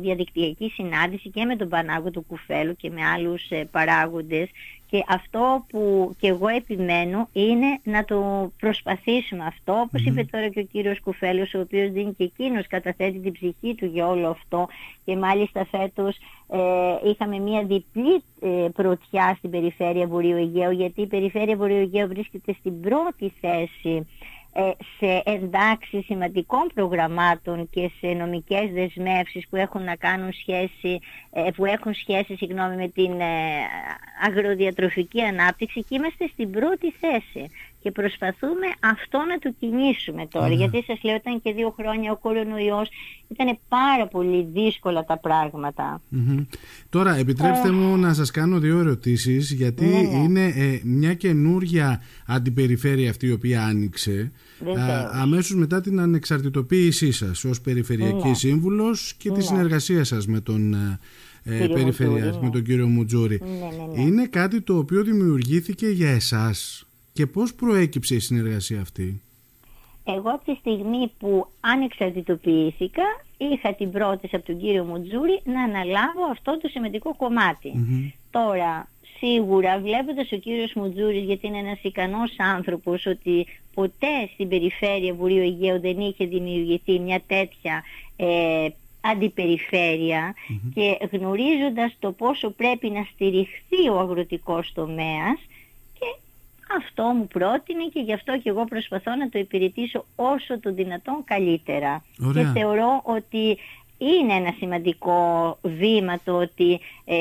διαδικτυακή 0.00 0.68
συνάντηση 0.68 1.30
και 1.30 1.44
με 1.44 1.56
τον 1.56 1.68
Πανάγο 1.68 2.10
του 2.10 2.24
Κουφέλου 2.28 2.76
και 2.76 2.90
με 2.90 3.04
άλλους 3.04 3.50
ε, 3.50 3.68
παράγοντες 3.70 4.48
και 4.90 5.04
αυτό 5.08 5.64
που 5.68 6.14
και 6.18 6.28
εγώ 6.28 6.48
επιμένω 6.48 7.28
είναι 7.32 7.80
να 7.82 8.04
το 8.04 8.50
προσπαθήσουμε 8.60 9.44
αυτό, 9.44 9.72
όπως 9.72 10.04
είπε 10.04 10.24
τώρα 10.24 10.48
και 10.48 10.60
ο 10.60 10.62
κύριος 10.72 11.00
Κουφέλος, 11.00 11.54
ο 11.54 11.60
οποίος 11.60 11.90
δίνει 11.90 12.14
και 12.14 12.24
εκείνος 12.24 12.66
καταθέτει 12.66 13.18
την 13.18 13.32
ψυχή 13.32 13.74
του 13.74 13.86
για 13.86 14.06
όλο 14.06 14.28
αυτό 14.28 14.68
και 15.04 15.16
μάλιστα 15.16 15.66
φέτος 15.70 16.16
ε, 16.48 17.08
είχαμε 17.10 17.38
μια 17.38 17.64
διπλή 17.64 18.22
ε, 18.40 18.68
πρωτιά 18.74 19.34
στην 19.38 19.50
περιφέρεια 19.50 20.06
Βορείου 20.06 20.36
Αιγαίου, 20.36 20.70
γιατί 20.70 21.00
η 21.00 21.06
περιφέρεια 21.06 21.56
Βορείου 21.56 21.76
Αιγαίου 21.76 22.08
βρίσκεται 22.08 22.56
στην 22.58 22.80
πρώτη 22.80 23.32
θέση 23.40 23.90
ε, 23.90 24.00
σε 24.98 25.22
εντάξει 25.24 26.02
σημαντικών 26.02 26.70
προγραμμάτων 26.74 27.68
και 27.70 27.90
σε 28.00 28.06
νομικές 28.06 28.70
δεσμεύσεις 28.72 29.48
που 29.48 29.56
έχουν 29.56 29.82
να 29.84 29.96
κάνουν 29.96 30.32
σχέση, 30.32 30.98
ε, 31.30 31.50
που 31.56 31.64
έχουν 31.64 31.94
σχέση 31.94 32.36
συγγνώμη, 32.36 32.76
με 32.76 32.88
την 32.88 33.20
ε, 33.20 33.24
αγροδιατροφική 34.26 35.22
ανάπτυξη 35.22 35.80
και 35.80 35.94
είμαστε 35.94 36.28
στην 36.32 36.50
πρώτη 36.50 36.90
θέση 36.90 37.50
και 37.86 37.92
προσπαθούμε 37.92 38.66
αυτό 38.80 39.18
να 39.18 39.38
το 39.38 39.54
κινήσουμε 39.58 40.26
τώρα. 40.26 40.52
Γιατί 40.52 40.84
σας 40.86 41.02
λέω 41.02 41.14
ήταν 41.14 41.42
και 41.42 41.52
δύο 41.52 41.74
χρόνια 41.78 42.12
ο 42.12 42.16
κορονοϊός, 42.16 42.88
ήταν 43.28 43.58
πάρα 43.68 44.06
πολύ 44.06 44.48
δύσκολα 44.52 45.04
τα 45.04 45.18
πραγματα 45.18 46.00
Τώρα 46.88 47.16
επιτρέψτε 47.16 47.70
μου 47.70 47.96
να 47.96 48.14
σας 48.14 48.30
κάνω 48.30 48.58
δύο 48.58 48.78
ερωτήσεις 48.78 49.52
γιατί 49.52 49.84
ναι, 49.84 50.00
ναι. 50.00 50.16
είναι 50.16 50.44
ε, 50.44 50.80
μια 50.84 51.14
καινούρια 51.14 52.02
αντιπεριφέρεια 52.26 53.10
αυτή 53.10 53.26
η 53.26 53.32
οποία 53.32 53.64
άνοιξε 53.64 54.32
α, 54.78 55.10
αμέσως 55.12 55.56
μετά 55.56 55.80
την 55.80 56.00
ανεξαρτητοποίησή 56.00 57.12
σας 57.12 57.44
ως 57.44 57.60
Περιφερειακή 57.60 58.28
ναι. 58.28 58.34
Σύμβουλος 58.34 59.14
και 59.18 59.30
τη 59.30 59.42
συνεργασία 59.42 60.04
σας 60.04 60.26
με 60.26 60.40
τον 60.40 60.74
ε, 60.74 60.98
ε 61.42 61.66
Περιφερειακή, 61.66 62.38
με 62.42 62.50
τον 62.50 62.62
κύριο 62.62 62.86
Μουτζούρη. 62.86 63.40
Είναι 63.96 64.26
κάτι 64.26 64.60
το 64.60 64.76
οποίο 64.76 65.02
δημιουργήθηκε 65.02 65.86
για 65.88 66.10
εσάς; 66.10 66.85
Και 67.16 67.26
πώς 67.26 67.54
προέκυψε 67.54 68.14
η 68.14 68.18
συνεργασία 68.18 68.80
αυτή; 68.80 69.22
Εγώ 70.04 70.30
από 70.30 70.44
τη 70.44 70.54
στιγμή 70.54 71.12
που 71.18 71.46
ανεξαρτητοποιήθηκα 71.60 73.04
είχα 73.36 73.74
την 73.74 73.90
πρόταση 73.90 74.36
από 74.36 74.46
τον 74.46 74.58
κύριο 74.58 74.84
Μουτζούρη 74.84 75.40
να 75.44 75.62
αναλάβω 75.62 76.24
αυτό 76.30 76.58
το 76.58 76.68
σημαντικό 76.68 77.16
Τώρα 78.30 78.88
σίγουρα 79.18 79.78
βλέποντας 79.80 80.32
ο 80.32 80.36
κύριος 80.36 80.72
Μουτζούρης 80.74 81.24
γιατί 81.24 81.46
είναι 81.46 81.58
ένας 81.58 81.78
ικανός 81.82 82.34
άνθρωπος 82.38 83.06
ότι 83.06 83.46
ποτέ 83.74 84.28
στην 84.32 84.48
περιφέρεια 84.48 85.14
Βορείου 85.14 85.42
Αιγαίου 85.42 85.80
δεν 85.80 86.00
είχε 86.00 86.24
δημιουργηθεί 86.24 86.98
μια 86.98 87.22
τέτοια 87.26 87.82
ε, 88.16 88.68
αντιπεριφερεια 89.00 90.34
και 90.74 91.16
γνωρίζοντας 91.16 91.96
το 91.98 92.12
πόσο 92.12 92.50
πρέπει 92.50 92.88
να 92.90 93.06
στηριχθεί 93.12 93.88
ο 93.92 93.98
αγροτικός 93.98 94.72
τομέας 94.74 95.38
αυτό 96.78 97.02
μου 97.02 97.26
πρότεινε 97.26 97.84
και 97.92 98.00
γι' 98.00 98.12
αυτό 98.12 98.38
και 98.38 98.48
εγώ 98.48 98.64
προσπαθώ 98.64 99.14
να 99.14 99.28
το 99.28 99.38
υπηρετήσω 99.38 100.04
όσο 100.16 100.60
το 100.60 100.72
δυνατόν 100.72 101.24
καλύτερα. 101.24 102.04
Και 102.32 102.44
θεωρώ 102.54 103.00
ότι 103.04 103.58
είναι 103.98 104.32
ένα 104.32 104.54
σημαντικό 104.58 105.58
βήμα 105.62 106.20
το 106.24 106.32
ότι 106.36 106.80
ε, 107.04 107.16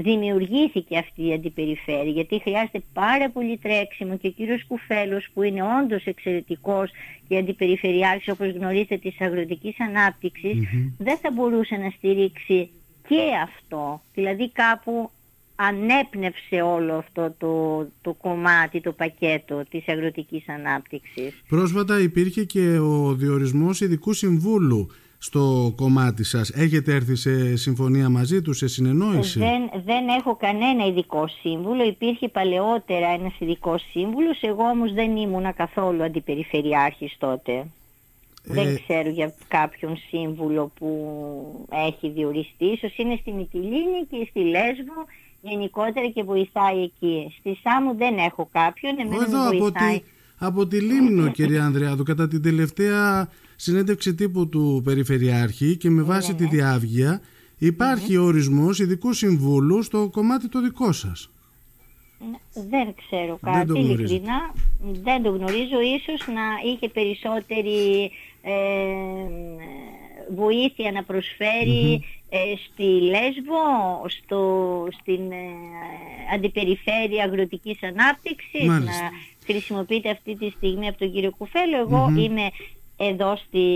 δημιουργήθηκε 0.00 0.98
αυτή 0.98 1.26
η 1.26 1.32
αντιπεριφέρεια 1.32 2.10
γιατί 2.12 2.40
χρειάζεται 2.40 2.82
πάρα 2.92 3.30
πολύ 3.30 3.56
τρέξιμο 3.56 4.16
και 4.16 4.26
ο 4.26 4.30
κύριος 4.30 4.64
Κουφέλος 4.66 5.28
που 5.34 5.42
είναι 5.42 5.62
όντως 5.62 6.04
εξαιρετικός 6.04 6.90
και 7.28 7.36
αντιπεριφερειάρχης 7.36 8.28
όπως 8.28 8.48
γνωρίζετε 8.48 8.96
της 8.96 9.20
αγροτικής 9.20 9.74
δεν 10.98 11.16
θα 11.16 11.30
μπορούσε 11.30 11.76
να 11.76 11.90
στηρίξει 11.90 12.70
και 13.08 13.22
αυτό. 13.42 14.00
Δηλαδή 14.14 14.50
κάπου 14.50 15.10
ανέπνευσε 15.60 16.60
όλο 16.62 16.94
αυτό 16.94 17.34
το, 17.38 17.86
το 18.00 18.12
κομμάτι, 18.12 18.80
το 18.80 18.92
πακέτο 18.92 19.62
της 19.70 19.88
αγροτικής 19.88 20.48
ανάπτυξης. 20.48 21.42
Πρόσφατα 21.48 22.00
υπήρχε 22.00 22.44
και 22.44 22.78
ο 22.78 23.14
διορισμός 23.14 23.80
ειδικού 23.80 24.12
συμβούλου 24.12 24.90
στο 25.18 25.72
κομμάτι 25.76 26.24
σας. 26.24 26.50
Έχετε 26.50 26.94
έρθει 26.94 27.14
σε 27.14 27.56
συμφωνία 27.56 28.08
μαζί 28.08 28.42
του, 28.42 28.52
σε 28.52 28.68
συνεννόηση; 28.68 29.38
Δεν, 29.38 29.82
δεν 29.84 30.08
έχω 30.08 30.36
κανένα 30.36 30.86
ειδικό 30.86 31.28
σύμβουλο. 31.40 31.84
Υπήρχε 31.84 32.28
παλαιότερα 32.28 33.08
ένας 33.08 33.34
ειδικός 33.38 33.82
σύμβουλος. 33.90 34.42
Εγώ 34.42 34.62
όμως 34.62 34.92
δεν 34.92 35.16
ήμουνα 35.16 35.52
καθόλου 35.52 36.02
αντιπεριφερειάρχης 36.02 37.16
τότε. 37.18 37.52
Ε, 37.52 38.54
δεν 38.54 38.82
ξέρω 38.82 39.08
για 39.08 39.34
κάποιον 39.48 39.96
σύμβουλο 40.08 40.72
που 40.78 40.88
έχει 41.88 42.08
διοριστεί. 42.10 42.64
Ίσως 42.64 42.96
είναι 42.96 43.18
στη 43.20 43.32
Μυτιλίνη 43.32 44.06
και 44.10 44.26
στη 44.30 44.40
Λέσβο 44.40 45.06
γενικότερα 45.50 46.08
και 46.08 46.22
βοηθάει 46.22 46.82
εκεί. 46.82 47.34
Στη 47.38 47.58
Σάμου 47.62 47.96
δεν 47.96 48.18
έχω 48.18 48.48
κάποιον, 48.52 48.98
εμένα 48.98 49.24
Εδώ, 49.24 49.48
από 49.48 49.72
τη, 49.72 50.02
από 50.38 50.66
τη 50.66 50.80
Λίμνο 50.80 51.30
κυρία 51.36 51.64
Ανδρεάδου, 51.64 52.02
κατά 52.02 52.28
την 52.28 52.42
τελευταία 52.42 53.28
συνέντευξη 53.56 54.14
τύπου 54.14 54.48
του 54.48 54.80
Περιφερειάρχη 54.84 55.76
και 55.76 55.90
με 55.90 56.02
βάση 56.02 56.34
τη 56.34 56.46
διάβγεια 56.46 57.20
υπάρχει 57.58 58.14
mm-hmm. 58.16 58.24
ορισμός 58.24 58.78
ειδικού 58.78 59.12
συμβούλου 59.12 59.82
στο 59.82 60.08
κομμάτι 60.12 60.48
το 60.48 60.60
δικό 60.60 60.92
σας. 60.92 61.30
Δεν 62.70 62.94
ξέρω 62.94 63.38
κάτι, 63.42 63.72
δεν 63.72 63.82
ειλικρινά. 63.82 64.54
Δεν 65.02 65.22
το 65.22 65.30
γνωρίζω. 65.30 65.80
Ίσως 65.80 66.26
να 66.26 66.70
είχε 66.70 66.88
περισσότερη 66.88 68.10
ε, 68.42 68.52
βοήθεια 70.34 70.92
να 70.92 71.02
προσφέρει 71.04 72.04
ε, 72.28 72.38
στη 72.66 72.82
Λέσβο, 72.82 73.64
στο, 74.08 74.42
στην 75.00 75.30
ε, 75.32 75.44
αντιπεριφέρεια 76.34 77.24
αγροτικής 77.24 77.82
ανάπτυξης, 77.82 78.66
να 78.66 79.10
χρησιμοποιείται 79.46 80.10
αυτή 80.10 80.36
τη 80.36 80.50
στιγμή 80.50 80.88
από 80.88 80.98
τον 80.98 81.12
κύριο 81.12 81.30
Κουφέλο. 81.38 82.12
είμαι 82.18 82.50
εδώ 83.00 83.36
στη 83.36 83.66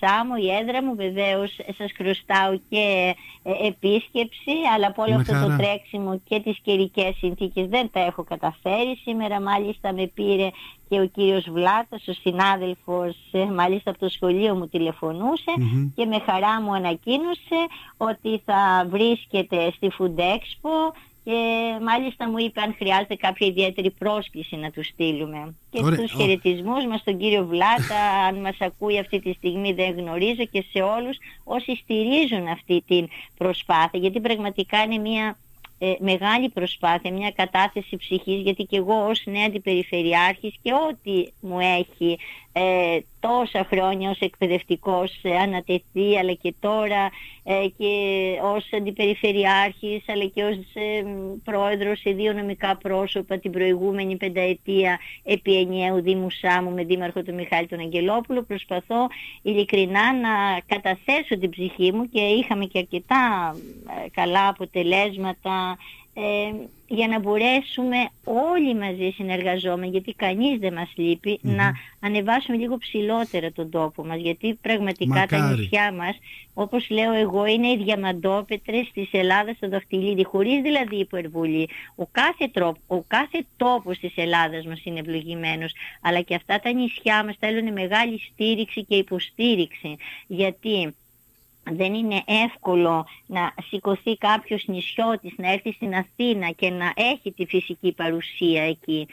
Σάμο, 0.00 0.34
η 0.42 0.50
έδρα 0.50 0.82
μου 0.82 0.94
βεβαίως 0.94 1.58
σας 1.76 1.92
χρωστάω 1.96 2.58
και 2.68 3.14
ε, 3.42 3.66
επίσκεψη 3.66 4.52
αλλά 4.74 4.86
από 4.86 5.02
όλο 5.02 5.14
αυτό 5.14 5.32
το 5.32 5.56
τρέξιμο 5.56 6.20
και 6.24 6.40
τις 6.40 6.58
καιρικές 6.62 7.16
συνθήκες 7.16 7.66
δεν 7.66 7.90
τα 7.92 8.00
έχω 8.00 8.24
καταφέρει. 8.24 8.96
Σήμερα 9.02 9.40
μάλιστα 9.40 9.92
με 9.92 10.06
πήρε 10.14 10.50
και 10.88 11.00
ο 11.00 11.06
κύριος 11.06 11.50
Βλάτας, 11.50 12.08
ο 12.08 12.12
συνάδελφος 12.12 13.16
ε, 13.32 13.44
μάλιστα 13.44 13.90
από 13.90 13.98
το 13.98 14.08
σχολείο 14.08 14.54
μου 14.54 14.68
τηλεφωνουσε 14.68 15.52
και 15.94 16.04
με 16.04 16.18
χαρά 16.26 16.62
μου 16.62 16.74
ανακοίνωσε 16.74 17.60
ότι 17.96 18.42
θα 18.44 18.86
βρίσκεται 18.88 19.72
στη 19.76 19.90
Food 19.98 20.18
Expo 20.18 20.94
και 21.26 21.78
μάλιστα 21.82 22.30
μου 22.30 22.38
είπε 22.38 22.60
αν 22.60 22.74
χρειάζεται 22.78 23.14
κάποια 23.14 23.46
ιδιαίτερη 23.46 23.90
πρόσκληση 23.90 24.56
να 24.56 24.70
τους 24.70 24.86
στείλουμε. 24.86 25.54
Και 25.70 25.80
Ωραία. 25.84 25.98
στους 25.98 26.12
χαιρετισμούς 26.12 26.86
μας 26.86 27.04
τον 27.04 27.18
κύριο 27.18 27.46
Βλάτα, 27.46 28.00
αν 28.28 28.40
μας 28.40 28.56
ακούει 28.60 28.98
αυτή 28.98 29.20
τη 29.20 29.32
στιγμή 29.32 29.72
δεν 29.72 29.98
γνωρίζω 29.98 30.44
και 30.44 30.64
σε 30.70 30.82
όλους 30.82 31.16
όσοι 31.44 31.76
στηρίζουν 31.76 32.46
αυτή 32.48 32.82
την 32.86 33.08
προσπάθεια 33.38 34.00
γιατί 34.00 34.20
πραγματικά 34.20 34.82
είναι 34.82 34.98
μια 34.98 35.36
ε, 35.78 35.92
μεγάλη 35.98 36.48
προσπάθεια, 36.48 37.12
μια 37.12 37.30
κατάθεση 37.30 37.96
ψυχής 37.96 38.42
γιατί 38.42 38.64
και 38.64 38.76
εγώ 38.76 39.06
ως 39.08 39.22
νέα 39.24 39.46
αντιπεριφερειάρχης 39.46 40.54
και 40.62 40.72
ό,τι 40.72 41.26
μου 41.40 41.58
έχει 41.60 42.18
ε, 42.58 42.98
τόσα 43.20 43.66
χρόνια 43.70 44.10
ως 44.10 44.18
εκπαιδευτικός 44.18 45.18
ε, 45.22 45.36
ανατεθεί 45.36 46.18
αλλά 46.18 46.32
και 46.32 46.54
τώρα 46.60 47.10
ε, 47.44 47.66
και 47.76 47.92
ως 48.42 48.68
αντιπεριφερειάρχης 48.72 50.04
αλλά 50.06 50.24
και 50.24 50.42
ως 50.42 50.56
ε, 50.74 51.04
πρόεδρος 51.44 52.00
σε 52.00 52.10
δύο 52.10 52.32
νομικά 52.32 52.76
πρόσωπα 52.76 53.38
την 53.38 53.50
προηγούμενη 53.50 54.16
πενταετία 54.16 54.98
επί 55.24 55.58
ενιαίου 55.58 56.02
Δήμου 56.02 56.30
Σάμου 56.30 56.70
με 56.70 56.84
δήμαρχο 56.84 57.22
τον 57.22 57.34
Μιχάλη 57.34 57.66
τον 57.66 57.80
Αγγελόπουλο. 57.80 58.42
Προσπαθώ 58.42 59.06
ειλικρινά 59.42 60.12
να 60.12 60.60
καταθέσω 60.66 61.38
την 61.40 61.50
ψυχή 61.50 61.92
μου 61.92 62.08
και 62.08 62.20
είχαμε 62.20 62.64
και 62.64 62.78
αρκετά 62.78 63.56
καλά 64.12 64.48
αποτελέσματα 64.48 65.76
για 66.86 67.08
να 67.08 67.18
μπορέσουμε 67.18 67.96
όλοι 68.24 68.74
μαζί 68.74 69.12
συνεργαζόμενοι, 69.14 69.90
γιατί 69.90 70.12
κανείς 70.12 70.58
δεν 70.58 70.72
μας 70.72 70.92
λειπει 70.96 71.38
να 71.42 71.72
ανεβάσουμε 72.00 72.56
λίγο 72.56 72.78
ψηλότερα 72.78 73.52
τον 73.52 73.70
τόπο 73.70 74.04
μας, 74.04 74.20
γιατί 74.20 74.54
πραγματικά 74.54 75.26
τα 75.26 75.50
νησιά 75.50 75.92
μας, 75.92 76.18
όπως 76.54 76.90
λέω 76.90 77.12
εγώ, 77.12 77.46
είναι 77.46 77.68
οι 77.70 77.76
διαμαντόπετρες 77.76 78.90
της 78.92 79.08
Ελλάδας 79.12 79.56
στο 79.56 79.68
δαχτυλίδι, 79.68 80.24
χωρίς 80.24 80.62
δηλαδή 80.62 80.96
υπερβολή. 80.96 81.68
Ο 81.94 82.06
κάθε, 82.06 82.48
τρόπο, 82.52 82.78
ο 82.86 83.02
κάθε 83.06 83.44
τόπος 83.56 83.98
της 83.98 84.12
Ελλάδας 84.16 84.66
μας 84.66 84.84
είναι 84.84 85.00
ευλογημένος, 85.00 85.72
αλλά 86.02 86.20
και 86.20 86.34
αυτά 86.34 86.60
τα 86.60 86.72
νησιά 86.72 87.24
μας 87.24 87.36
θέλουν 87.38 87.72
μεγάλη 87.72 88.20
στήριξη 88.32 88.84
και 88.84 88.96
υποστήριξη, 88.96 89.96
γιατί 90.26 90.94
δεν 91.72 91.94
είναι 91.94 92.22
εύκολο 92.26 93.06
να 93.26 93.54
σηκωθεί 93.68 94.16
κάποιος 94.16 94.64
νησιώτης 94.66 95.32
να 95.36 95.52
έρθει 95.52 95.72
στην 95.72 95.94
Αθήνα 95.94 96.50
και 96.50 96.70
να 96.70 96.92
έχει 96.94 97.32
τη 97.32 97.46
φυσική 97.46 97.92
παρουσία 97.92 98.62
εκεί. 98.62 99.06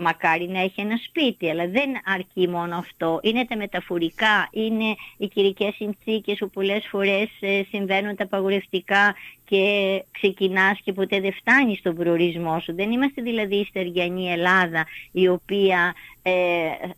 μακάρι 0.00 0.48
να 0.48 0.60
έχει 0.60 0.80
ένα 0.80 0.96
σπίτι, 0.96 1.50
αλλά 1.50 1.68
δεν 1.68 1.90
αρκεί 2.04 2.48
μόνο 2.48 2.76
αυτό. 2.76 3.20
Είναι 3.22 3.44
τα 3.44 3.56
μεταφορικά, 3.56 4.48
είναι 4.50 4.96
οι 5.16 5.26
κυρικές 5.28 5.74
συνθήκες 5.74 6.38
που 6.38 6.50
πολλές 6.50 6.86
φορές 6.86 7.28
ε, 7.40 7.62
συμβαίνουν 7.70 8.16
τα 8.16 8.24
απαγορευτικά 8.24 9.14
και 9.44 9.64
ξεκινάς 10.10 10.80
και 10.84 10.92
ποτέ 10.92 11.20
δεν 11.20 11.32
φτάνεις 11.32 11.78
στον 11.78 11.94
προορισμό 11.94 12.60
σου. 12.60 12.74
Δεν 12.74 12.90
είμαστε 12.90 13.22
δηλαδή 13.22 13.56
η 13.56 13.64
στεριανή 13.64 14.30
Ελλάδα 14.30 14.86
η 15.12 15.28
οποία 15.28 15.94
ε, 16.22 16.32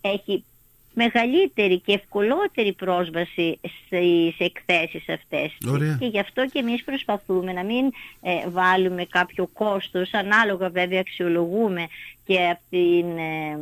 έχει 0.00 0.44
μεγαλύτερη 0.94 1.78
και 1.80 1.92
ευκολότερη 1.92 2.72
πρόσβαση 2.72 3.60
στις 3.62 4.38
εκθέσεις 4.38 5.08
αυτές. 5.08 5.56
Και 5.98 6.06
γι' 6.06 6.18
αυτό 6.18 6.46
και 6.46 6.58
εμείς 6.58 6.84
προσπαθούμε 6.84 7.52
να 7.52 7.64
μην 7.64 7.84
ε, 8.22 8.48
βάλουμε 8.48 9.04
κάποιο 9.04 9.46
κόστος, 9.46 10.12
ανάλογα 10.12 10.68
βέβαια 10.68 11.00
αξιολογούμε 11.00 11.86
και 12.24 12.48
από 12.50 12.60
την 12.70 13.18
ε, 13.18 13.58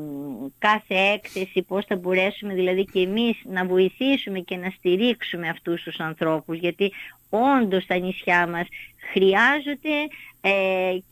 κάθε 0.58 0.94
έκθεση 0.94 1.62
πώς 1.62 1.84
θα 1.84 1.96
μπορέσουμε 1.96 2.54
δηλαδή 2.54 2.84
και 2.84 3.00
εμείς 3.00 3.36
να 3.44 3.64
βοηθήσουμε 3.64 4.38
και 4.38 4.56
να 4.56 4.70
στηρίξουμε 4.70 5.48
αυτούς 5.48 5.82
τους 5.82 5.98
ανθρώπους 6.00 6.58
γιατί 6.58 6.92
όντως 7.30 7.86
τα 7.86 7.96
νησιά 7.96 8.46
μας 8.46 8.66
χρειάζονται 9.12 9.96
ε, 10.40 10.50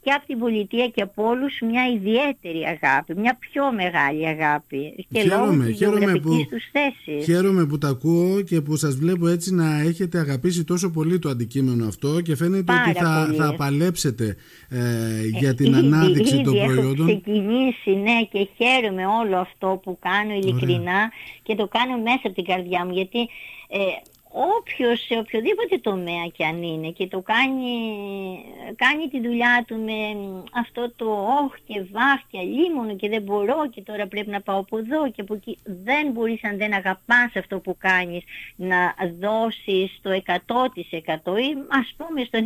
και 0.03 0.11
από 0.11 0.27
την 0.27 0.39
πολιτεία 0.39 0.89
και 0.89 1.03
από 1.03 1.25
όλους 1.27 1.61
μια 1.61 1.87
ιδιαίτερη 1.87 2.63
αγάπη, 2.65 3.15
μια 3.17 3.37
πιο 3.41 3.73
μεγάλη 3.73 4.27
αγάπη 4.27 5.07
και 5.11 5.21
χαίρομαι, 5.21 5.47
λόγω 5.47 5.65
της 5.65 5.77
χαίρομαι 5.77 6.19
που, 6.19 6.47
τους 6.51 6.65
θέσης. 6.73 7.25
Χαίρομαι 7.25 7.67
που 7.67 7.79
τα 7.79 7.89
ακούω 7.89 8.43
και 8.43 8.61
που 8.61 8.77
σας 8.77 8.95
βλέπω 8.97 9.29
έτσι 9.29 9.55
να 9.55 9.81
έχετε 9.81 10.19
αγαπήσει 10.19 10.65
τόσο 10.65 10.91
πολύ 10.91 11.19
το 11.19 11.29
αντικείμενο 11.29 11.87
αυτό 11.87 12.21
και 12.21 12.37
φαίνεται 12.37 12.73
ότι 12.73 12.99
θα, 12.99 13.33
θα 13.37 13.55
παλέψετε 13.57 14.37
ε, 14.69 14.79
για 15.39 15.55
την 15.55 15.75
ε, 15.75 15.77
ανάδειξη 15.77 16.35
ήδη 16.35 16.45
των 16.45 16.55
προϊόντων. 16.65 17.09
Έχω 17.09 17.21
ξεκινήσει, 17.21 17.91
ναι, 17.91 18.23
και 18.31 18.49
χαίρομαι 18.57 19.07
όλο 19.07 19.37
αυτό 19.37 19.81
που 19.83 19.99
κάνω 20.01 20.33
ειλικρινά 20.33 21.11
και 21.43 21.55
το 21.55 21.69
κάνω 21.69 21.97
μέσα 22.03 22.21
από 22.23 22.35
την 22.35 22.45
καρδιά 22.45 22.85
μου 22.85 22.93
γιατί 22.93 23.19
ε, 23.69 23.79
όποιος 24.37 24.97
σε 25.07 25.15
οποιοδήποτε 25.19 25.79
τομέα 25.81 26.27
και 26.37 26.45
αν 26.45 26.63
είναι 26.63 26.91
και 26.91 27.07
το 27.07 27.21
κάνει, 27.33 27.73
κάνει 28.77 29.05
τη 29.13 29.19
δουλειά 29.27 29.65
του 29.67 29.77
με 29.89 29.99
αυτό 30.63 30.93
το 30.97 31.09
όχ 31.43 31.53
και 31.69 31.79
βάχ 31.93 32.21
και 32.31 32.39
αλίμονο 32.39 32.97
και 32.97 33.09
δεν 33.09 33.23
μπορώ 33.23 33.61
και 33.75 33.83
τώρα 33.83 34.07
πρέπει 34.07 34.31
να 34.31 34.41
πάω 34.41 34.59
από 34.59 34.79
εδώ 34.79 35.11
και 35.11 35.21
από 35.21 35.35
εκεί. 35.35 35.59
Δεν 35.85 36.05
μπορείς 36.13 36.45
αν 36.45 36.57
δεν 36.57 36.73
αγαπάς 36.75 37.31
αυτό 37.37 37.59
που 37.59 37.77
κάνεις 37.79 38.23
να 38.57 38.95
δώσεις 39.21 39.89
το 40.03 40.11
100% 40.11 41.39
ή 41.47 41.49
ας 41.81 41.95
πούμε 41.97 42.21
στο 42.29 42.39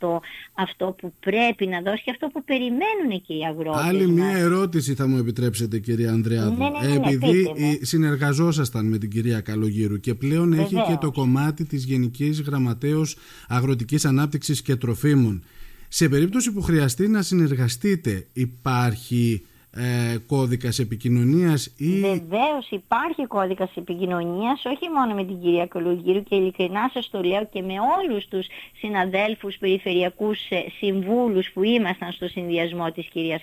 99% 0.00 0.18
αυτό 0.54 0.94
που 0.98 1.12
πρέπει 1.20 1.66
να 1.66 1.80
δώσεις 1.80 2.02
και 2.02 2.10
αυτό 2.10 2.26
που 2.32 2.44
περιμένουν 2.44 3.10
και 3.26 3.34
οι 3.34 3.44
αγρότες. 3.50 3.84
Άλλη 3.84 4.06
μια 4.06 4.36
ερώτηση 4.36 4.94
θα 4.94 5.08
μου 5.08 5.16
επιτρέψετε 5.18 5.78
κυρία 5.78 6.10
Ανδρεάδου. 6.10 6.56
Ναι, 6.56 6.68
ναι, 6.68 6.98
ναι, 6.98 7.14
Επειδή 7.14 7.50
συνεργαζόσασταν 7.82 8.86
με 8.86 8.98
την 8.98 9.10
κυρία 9.10 9.40
Καλογύρου 9.40 10.00
και 10.00 10.14
πλέον 10.14 10.52
έχει 10.62 10.82
και 10.88 10.96
το 11.00 11.10
κομμάτι 11.10 11.64
της 11.64 11.84
Γενικής 11.84 12.40
Γραμματέως 12.40 13.16
Αγροτικής 13.48 14.04
Ανάπτυξης 14.04 14.62
και 14.62 14.76
Τροφίμων. 14.76 15.42
Σε 15.88 16.08
περίπτωση 16.08 16.52
που 16.52 16.62
χρειαστεί 16.62 17.08
να 17.08 17.22
συνεργαστείτε 17.22 18.26
υπάρχει 18.32 19.42
ε, 19.76 20.16
κώδικας 20.26 20.78
επικοινωνίας 20.78 21.74
ή... 21.76 22.00
Βεβαίως 22.00 22.70
υπάρχει 22.70 23.26
κώδικας 23.26 23.70
επικοινωνίας 23.74 24.64
όχι 24.64 24.88
μόνο 24.94 25.14
με 25.14 25.24
την 25.24 25.40
κυρία 25.40 25.66
Κολογύρου 25.66 26.22
και 26.22 26.34
ειλικρινά 26.34 26.90
σας 26.92 27.10
το 27.10 27.22
λέω 27.22 27.48
και 27.52 27.62
με 27.62 27.74
όλους 27.98 28.26
τους 28.28 28.46
συναδέλφους 28.78 29.56
περιφερειακούς 29.56 30.38
ε, 30.48 30.64
συμβούλους 30.78 31.50
που 31.50 31.62
ήμασταν 31.62 32.12
στο 32.12 32.28
συνδυασμό 32.28 32.92
της 32.92 33.06
κυρίας 33.06 33.42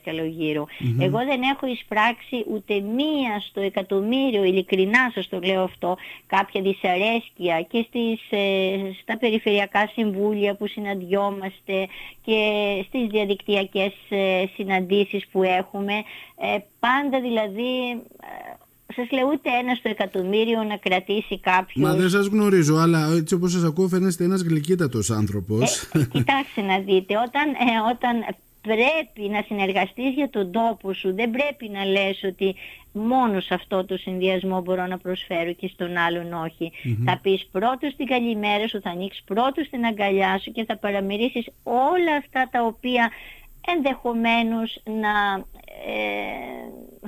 Εγώ 1.00 1.18
δεν 1.18 1.42
έχω 1.54 1.68
εισπράξει 1.68 2.46
ούτε 2.52 2.80
μία 2.80 3.40
στο 3.50 3.62
εκατομμύριο 3.62 4.44
ειλικρινά 4.44 5.12
σας 5.14 5.30
το 5.30 5.40
λέω 5.44 5.64
αυτό 5.64 5.98
κάποια 6.28 6.62
δυσαρέσκεια 6.62 7.62
και 7.62 7.86
στις, 7.88 8.22
ε, 8.30 8.92
στα 9.02 9.18
περιφερειακά 9.18 9.90
συμβούλια 9.94 10.56
που 10.56 10.68
συναντιόμαστε 10.68 11.88
και 12.26 12.42
στις 12.88 13.08
διαδικτυακές 13.08 13.94
ε, 14.10 14.44
συναντήσεις 14.56 15.28
που 15.32 15.44
έχουμε 15.44 15.94
ε, 16.38 16.58
πάντα 16.80 17.22
δηλαδή 17.22 17.90
ε, 18.22 18.54
σας 18.96 19.12
λέω 19.12 19.28
ούτε 19.34 19.50
ένα 19.62 19.76
στο 19.76 19.90
εκατομμύριο 19.90 20.64
να 20.64 20.78
κρατήσει 20.78 21.40
κάποιος. 21.40 21.86
Μα 21.86 21.94
δεν 21.94 22.10
σας 22.10 22.26
γνωρίζω, 22.26 22.76
αλλά 22.76 23.08
έτσι 23.18 23.34
όπως 23.34 23.52
σας 23.52 23.64
ακούω 23.64 23.88
φαίνεστε 23.88 24.24
ένας 24.24 24.42
γλυκύτατος 24.42 25.10
άνθρωπος. 25.10 25.90
Ε, 25.94 26.06
κοιτάξτε 26.12 26.62
να 26.62 26.80
δείτε, 26.80 27.14
όταν, 27.18 27.50
ε, 27.50 27.92
όταν 27.92 28.36
πρέπει 28.62 29.30
να 29.30 29.42
συνεργαστείς 29.42 30.14
για 30.14 30.30
τον 30.30 30.52
τόπο 30.52 30.94
σου, 30.94 31.16
δεν 31.16 31.32
πρέπει 31.32 31.70
να 31.70 31.86
λες 31.86 32.24
ότι 32.24 32.56
μόνος 32.92 33.46
σε 33.46 33.54
αυτό 33.54 33.86
το 33.86 33.98
συνδυασμό 33.98 34.62
μπορώ 34.62 34.86
να 34.86 34.98
προσφέρω 34.98 35.54
και 35.54 35.70
στον 35.74 35.98
άλλον 35.98 36.52
Θα 37.06 37.20
πεις 37.22 37.48
πρώτος 37.52 37.96
την 37.96 38.06
καλημέρα 38.06 38.68
σου, 38.68 38.82
θα 38.82 38.90
ανοίξεις 38.90 39.24
πρώτος 39.26 39.70
την 39.70 39.86
αγκαλιά 39.86 40.40
σου 40.44 40.52
και 40.52 40.66
θα 40.66 40.78
παραμερίσεις 40.78 41.46
όλα 41.64 42.16
αυτά 42.18 42.50
τα 42.52 42.64
οποία 42.64 43.12
ενδεχομένως 43.76 44.82
να 44.86 45.36
ε, 45.36 45.59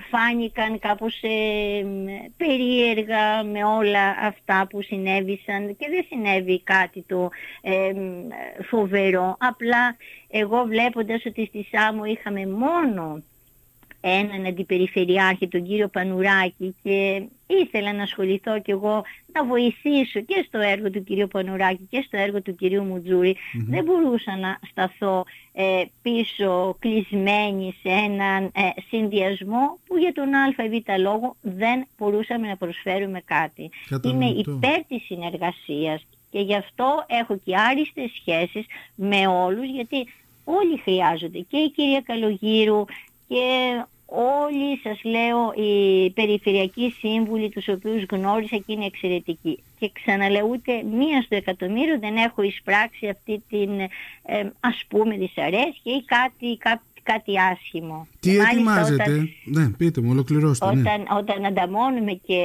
φάνηκαν 0.10 0.80
κάπως 0.80 1.22
ε, 1.22 1.84
περίεργα 2.38 3.44
με 3.44 3.64
όλα 3.64 4.10
αυτά 4.20 4.68
που 4.70 4.82
συνέβησαν 4.82 5.76
και 5.78 5.88
δεν 5.90 6.06
συνέβη 6.10 6.62
κάτι 6.64 7.04
το 7.08 7.30
ε, 7.62 7.92
φοβερό. 8.70 9.36
Απλά 9.40 9.96
εγώ 10.30 10.64
βλέποντας 10.64 11.26
ότι 11.26 11.46
στη 11.46 11.68
Σάμο 11.72 12.06
είχαμε 12.06 12.48
μόνο 12.48 13.24
έναν 14.02 14.46
αντιπεριφερειάρχη, 14.46 15.48
τον 15.48 15.64
κύριο 15.64 15.88
Πανουράκη 15.88 16.76
και 16.84 17.24
ήθελα 17.48 17.94
να 17.94 18.04
ασχοληθώ 18.04 18.60
κι 18.62 18.72
εγώ 18.72 19.04
να 19.34 19.46
βοηθήσω 19.46 20.20
και 20.20 20.46
στο 20.48 20.60
έργο 20.60 20.90
του 20.90 21.04
κυρίου 21.04 21.28
Πανουράκη 21.28 21.88
και 21.90 22.04
στο 22.08 22.18
έργο 22.18 22.42
του 22.42 22.56
κυρίου 22.56 22.84
μουτζουρη 22.84 23.38
Δεν 23.68 23.84
μπορούσα 23.84 24.38
να 24.38 24.60
σταθώ 24.70 25.26
ε, 25.54 25.84
πίσω 26.02 26.76
κλεισμένη 26.80 27.76
σε 27.82 27.90
έναν 27.90 28.44
ε, 28.44 28.82
συνδυασμό 28.88 29.78
που 29.88 29.98
για 29.98 30.14
τον 30.14 30.34
α 30.34 30.64
ή 30.66 30.70
β 30.70 31.00
λόγο 31.00 31.36
δεν 31.42 31.88
μπορούσαμε 31.98 32.48
να 32.48 32.58
προσφέρουμε 32.58 33.22
κάτι. 33.26 33.70
Είμαι 34.04 34.26
υπέρ 34.26 34.86
της 34.88 35.04
συνεργασίας 35.06 36.06
και 36.30 36.40
γι' 36.40 36.56
αυτό 36.56 37.06
έχω 37.08 37.38
και 37.44 37.58
άριστες 37.58 38.12
σχέσεις 38.20 38.66
με 38.96 39.28
όλους 39.28 39.70
γιατί 39.70 40.08
όλοι 40.44 40.78
χρειάζονται. 40.78 41.40
Και 41.40 41.58
η 41.58 41.70
κυρία 41.70 42.02
Καλογύρου 42.02 42.86
και 43.28 43.84
όλοι 44.14 44.80
σας 44.84 45.04
λέω 45.04 45.54
οι 45.56 46.10
περιφερειακοί 46.10 46.96
σύμβουλοι 47.00 47.50
τους 47.50 47.68
οποίους 47.68 48.04
γνώρισα 48.12 48.58
και 48.58 48.74
είναι 48.74 48.86
εξαιρετικοί. 48.86 49.64
Και 49.80 49.92
ξαναλέω 49.94 50.46
ούτε 50.46 50.84
μία 50.84 51.22
στο 51.22 51.36
εκατομμύριο 51.36 52.00
δεν 52.00 52.16
έχω 52.16 52.42
εισπράξει 52.42 53.08
αυτή 53.08 53.44
την 53.50 53.80
ε, 53.80 54.50
ας 54.60 54.84
πούμε 54.88 55.16
δυσαρέσκεια 55.16 55.96
ή 55.96 56.04
κάτι, 56.04 56.58
κάτι 57.04 57.22
κάτι 57.22 57.40
άσχημο. 57.40 58.08
Τι 58.20 58.38
ετοιμάζετε, 58.38 59.04
όταν, 59.04 59.30
ναι 59.46 59.70
πείτε 59.70 60.02
μου 60.02 60.10
ολοκληρώστε. 60.12 60.66
Ναι. 60.66 60.82
Όταν, 60.82 61.00
ναι. 61.00 61.06
όταν 61.18 61.46
ανταμώνουμε 61.46 62.12
και 62.12 62.42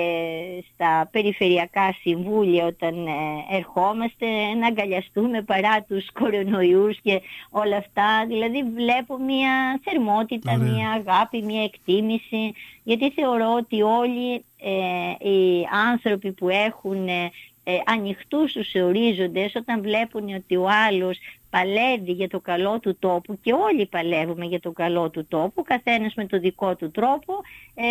στα 0.74 1.08
περιφερειακά 1.12 1.94
συμβούλια 2.00 2.64
όταν 2.64 3.06
ε, 3.06 3.56
ερχόμαστε 3.56 4.26
να 4.60 4.66
αγκαλιαστούμε 4.66 5.42
παρά 5.42 5.82
τους 5.88 6.12
κορονοϊούς 6.12 7.00
και 7.00 7.20
όλα 7.50 7.76
αυτά, 7.76 8.24
δηλαδή 8.26 8.62
βλέπω 8.74 9.18
μια 9.18 9.80
θερμότητα, 9.84 10.56
μια 10.56 10.90
αγάπη, 10.90 11.42
μια 11.42 11.62
εκτίμηση, 11.62 12.52
γιατί 12.82 13.10
θεωρώ 13.10 13.54
ότι 13.56 13.82
όλοι 13.82 14.44
ε, 14.60 15.28
οι 15.30 15.66
άνθρωποι 15.90 16.32
που 16.32 16.48
έχουν 16.48 17.08
ε, 17.68 17.74
ε, 17.74 17.82
ανοιχτούς 17.86 18.52
τους 18.52 18.74
ορίζοντες 18.74 19.54
όταν 19.54 19.82
βλέπουν 19.82 20.34
ότι 20.34 20.56
ο 20.56 20.68
άλλος 20.86 21.18
παλεύει 21.50 22.12
για 22.12 22.28
το 22.28 22.40
καλό 22.40 22.78
του 22.80 22.96
τόπου 22.98 23.38
και 23.42 23.52
όλοι 23.52 23.86
παλεύουμε 23.86 24.44
για 24.44 24.60
το 24.60 24.72
καλό 24.72 25.10
του 25.10 25.26
τόπου, 25.28 25.62
καθένας 25.62 26.14
με 26.14 26.26
το 26.26 26.38
δικό 26.38 26.76
του 26.76 26.90
τρόπο, 26.90 27.34
ε, 27.74 27.84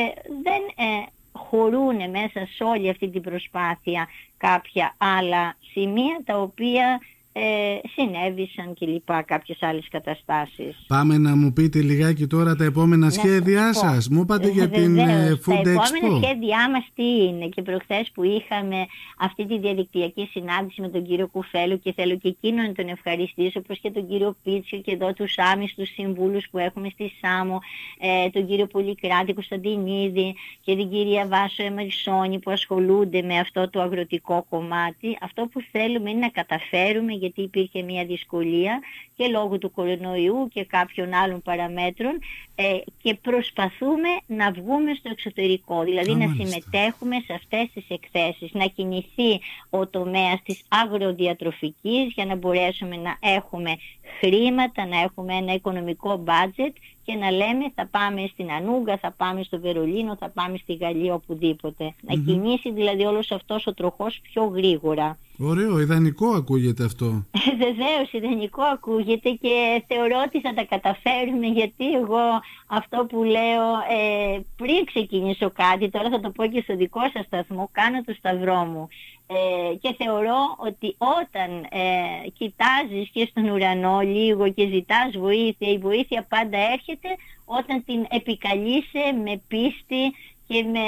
δεν 0.43 0.61
ε, 0.87 1.05
χωρούν 1.31 2.09
μέσα 2.09 2.47
σε 2.55 2.63
όλη 2.63 2.89
αυτή 2.89 3.09
την 3.09 3.21
προσπάθεια 3.21 4.07
κάποια 4.37 4.95
άλλα 4.97 5.55
σημεία 5.71 6.21
τα 6.25 6.41
οποία 6.41 6.99
ε, 7.37 7.79
συνέβησαν 7.95 8.73
και 8.73 8.85
λοιπά 8.85 9.21
κάποιες 9.21 9.57
άλλες 9.61 9.87
καταστάσεις. 9.91 10.85
Πάμε 10.87 11.17
να 11.17 11.35
μου 11.35 11.53
πείτε 11.53 11.81
λιγάκι 11.81 12.27
τώρα 12.27 12.55
τα 12.55 12.63
επόμενα 12.63 13.09
σχέδιά 13.09 13.73
σας. 13.73 14.09
Μου 14.09 14.21
είπατε 14.21 14.49
για 14.49 14.69
την 14.69 14.97
ε, 14.97 15.39
Food 15.45 15.53
Expo. 15.53 15.63
Τα 15.63 15.69
επόμενα 15.71 16.21
σχέδιά 16.23 16.69
μας 16.71 16.87
τι 16.95 17.03
είναι; 17.03 17.47
Και 17.47 17.61
προχθές 17.61 18.11
που 18.13 18.23
είχαμε 18.23 18.85
αυτή 19.19 19.45
τη 19.45 19.59
διαδικτυακή 19.59 20.29
συνάντηση 20.31 20.81
με 20.81 20.89
τον 20.89 21.05
κύριο 21.05 21.27
Κουφέλου 21.27 21.79
και 21.79 21.93
θέλω 21.93 22.17
και 22.17 22.27
εκείνο 22.27 22.61
να 22.61 22.71
τον 22.71 22.87
ευχαριστήσω 22.87 23.59
όπως 23.59 23.79
και 23.79 23.91
τον 23.91 24.07
κύριο 24.07 24.35
Πίτσιο 24.43 24.77
και 24.79 24.91
εδώ 24.91 25.13
τους 25.13 25.37
άμυς 25.37 25.73
τους 25.73 25.89
συμβούλους 25.93 26.47
που 26.51 26.57
έχουμε 26.57 26.89
στη 26.89 27.11
ΣΑΜΟ, 27.21 27.59
ε, 27.99 28.29
τον 28.29 28.47
κύριο 28.47 28.65
Πολυκράτη 28.65 29.33
Κωνσταντινίδη 29.33 30.35
και 30.61 30.75
την 30.75 30.89
κυρία 30.89 31.27
Βάσο 31.27 31.63
Εμερισόνη 31.63 32.39
που 32.39 32.51
ασχολούνται 32.51 33.21
με 33.21 33.39
αυτό 33.39 33.69
το 33.69 33.81
αγροτικό 33.81 34.45
κομμάτι. 34.49 35.17
Αυτό 35.21 35.47
που 35.51 35.61
θέλουμε 35.71 36.09
είναι 36.09 36.19
να 36.19 36.29
καταφέρουμε 36.29 37.13
γιατί 37.25 37.41
υπήρχε 37.41 37.81
μια 37.81 38.05
δυσκολία 38.05 38.79
και 39.15 39.27
λόγω 39.27 39.57
του 39.57 39.71
κορονοϊού 39.71 40.47
και 40.53 40.65
κάποιων 40.65 41.13
άλλων 41.13 41.41
παραμέτρων 41.41 42.19
ε, 42.55 42.77
και 43.01 43.13
προσπαθούμε 43.21 44.09
να 44.25 44.51
βγούμε 44.51 44.93
στο 44.93 45.09
εξωτερικό, 45.11 45.83
δηλαδή 45.83 46.15
να 46.15 46.33
συμμετέχουμε 46.37 47.15
σε 47.25 47.33
αυτές 47.33 47.69
τις 47.73 47.85
εκθέσεις, 47.87 48.53
να 48.53 48.65
κινηθεί 48.65 49.39
ο 49.69 49.87
τομέας 49.87 50.41
της 50.43 50.61
αγροδιατροφικής 50.67 52.13
για 52.13 52.25
να 52.25 52.35
μπορέσουμε 52.35 52.95
να 52.95 53.17
έχουμε 53.19 53.75
χρήματα, 54.19 54.85
να 54.85 54.99
έχουμε 55.01 55.33
ένα 55.33 55.53
οικονομικό 55.53 56.23
budget 56.27 56.73
και 57.03 57.13
να 57.13 57.31
λέμε 57.31 57.71
θα 57.75 57.87
πάμε 57.91 58.27
στην 58.31 58.51
Ανούγκα, 58.51 58.97
θα 58.97 59.11
πάμε 59.17 59.43
στο 59.43 59.59
Βερολίνο, 59.59 60.15
θα 60.19 60.29
πάμε 60.29 60.57
στη 60.57 60.73
Γαλλία, 60.73 61.13
οπουδήποτε. 61.13 61.93
Να 62.01 62.13
κινήσει 62.13 62.71
δηλαδή 62.71 63.03
όλος 63.05 63.31
αυτός 63.31 63.67
ο 63.67 63.73
τροχός 63.73 64.19
πιο 64.21 64.43
γρήγορα. 64.43 65.17
Ωραίο, 65.39 65.79
ιδανικό 65.79 66.27
ακούγεται 66.27 66.83
αυτό. 66.83 67.05
Ε, 67.31 67.55
Βεβαίως, 67.65 68.11
ιδανικό 68.11 68.61
ακούγεται 68.61 69.29
και 69.29 69.83
θεωρώ 69.87 70.23
ότι 70.25 70.41
θα 70.41 70.53
τα 70.53 70.63
καταφέρουμε 70.63 71.47
γιατί 71.47 71.93
εγώ 71.93 72.25
αυτό 72.67 73.05
που 73.09 73.23
λέω 73.23 73.65
ε, 73.97 74.39
πριν 74.55 74.85
ξεκινήσω 74.85 75.51
κάτι, 75.51 75.89
τώρα 75.89 76.09
θα 76.09 76.19
το 76.19 76.29
πω 76.29 76.45
και 76.45 76.61
στο 76.61 76.75
δικό 76.75 77.01
σας 77.13 77.25
σταθμό, 77.25 77.69
κάνω 77.71 78.03
το 78.03 78.13
σταυρό 78.17 78.65
μου. 78.65 78.87
Ε, 79.27 79.75
και 79.75 79.95
θεωρώ 79.97 80.55
ότι 80.57 80.95
όταν 80.97 81.49
ε, 81.69 82.29
κοιτάζεις 82.37 83.09
και 83.09 83.27
στον 83.29 83.49
ουρανό 83.49 83.94
λίγο 84.01 84.51
και 84.51 84.67
ζητάς 84.67 85.17
βοήθεια, 85.17 85.71
η 85.71 85.77
βοήθεια 85.77 86.25
πάντα 86.29 86.57
έρχεται 86.57 87.07
όταν 87.45 87.83
την 87.85 88.05
επικαλείσαι 88.09 89.13
με 89.23 89.41
πίστη 89.47 90.13
και 90.47 90.63
με 90.63 90.79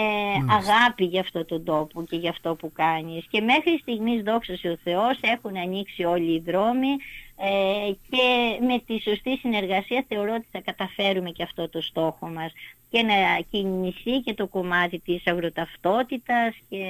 αγάπη 0.49 1.05
για 1.05 1.21
αυτό 1.21 1.45
τον 1.45 1.63
τόπο 1.63 2.03
και 2.03 2.15
για 2.15 2.29
αυτό 2.29 2.55
που 2.55 2.71
κάνεις. 2.71 3.25
Και 3.29 3.41
μέχρι 3.41 3.79
στιγμής 3.81 4.23
δόξα 4.23 4.53
ο 4.53 4.77
Θεός 4.83 5.19
έχουν 5.21 5.57
ανοίξει 5.57 6.03
όλοι 6.03 6.33
οι 6.33 6.43
δρόμοι 6.45 6.95
ε, 7.37 7.91
και 8.09 8.57
με 8.65 8.79
τη 8.85 9.01
σωστή 9.01 9.37
συνεργασία 9.37 10.05
θεωρώ 10.07 10.33
ότι 10.33 10.47
θα 10.51 10.61
καταφέρουμε 10.61 11.29
και 11.29 11.43
αυτό 11.43 11.69
το 11.69 11.81
στόχο 11.81 12.27
μας 12.27 12.51
και 12.89 13.01
να 13.01 13.13
κινηθεί 13.51 14.19
και 14.19 14.33
το 14.33 14.47
κομμάτι 14.47 14.99
της 14.99 15.27
αγροταυτότητας 15.27 16.55
και 16.69 16.85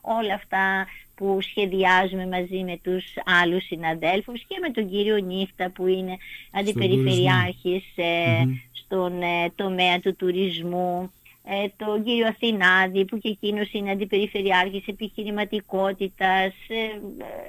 όλα 0.00 0.34
αυτά 0.34 0.86
που 1.18 1.38
σχεδιάζουμε 1.40 2.26
μαζί 2.26 2.64
με 2.64 2.78
τους 2.82 3.04
άλλους 3.42 3.64
συναδέλφους 3.64 4.44
και 4.48 4.58
με 4.60 4.70
τον 4.70 4.90
κύριο 4.90 5.16
Νύχτα 5.16 5.70
που 5.70 5.86
είναι 5.86 6.16
αντιπεριφερειάρχης 6.52 7.84
ε, 7.96 8.44
στον 8.72 9.22
ε, 9.22 9.50
τομέα 9.54 10.00
του 10.00 10.16
τουρισμού 10.16 11.12
ε, 11.44 11.66
τον 11.76 12.04
κύριο 12.04 12.26
Αθηνάδη 12.26 13.04
που 13.04 13.18
και 13.18 13.28
εκείνος 13.28 13.72
είναι 13.72 13.90
αντιπεριφερειάρχης 13.90 14.86
επιχειρηματικότητας. 14.86 16.54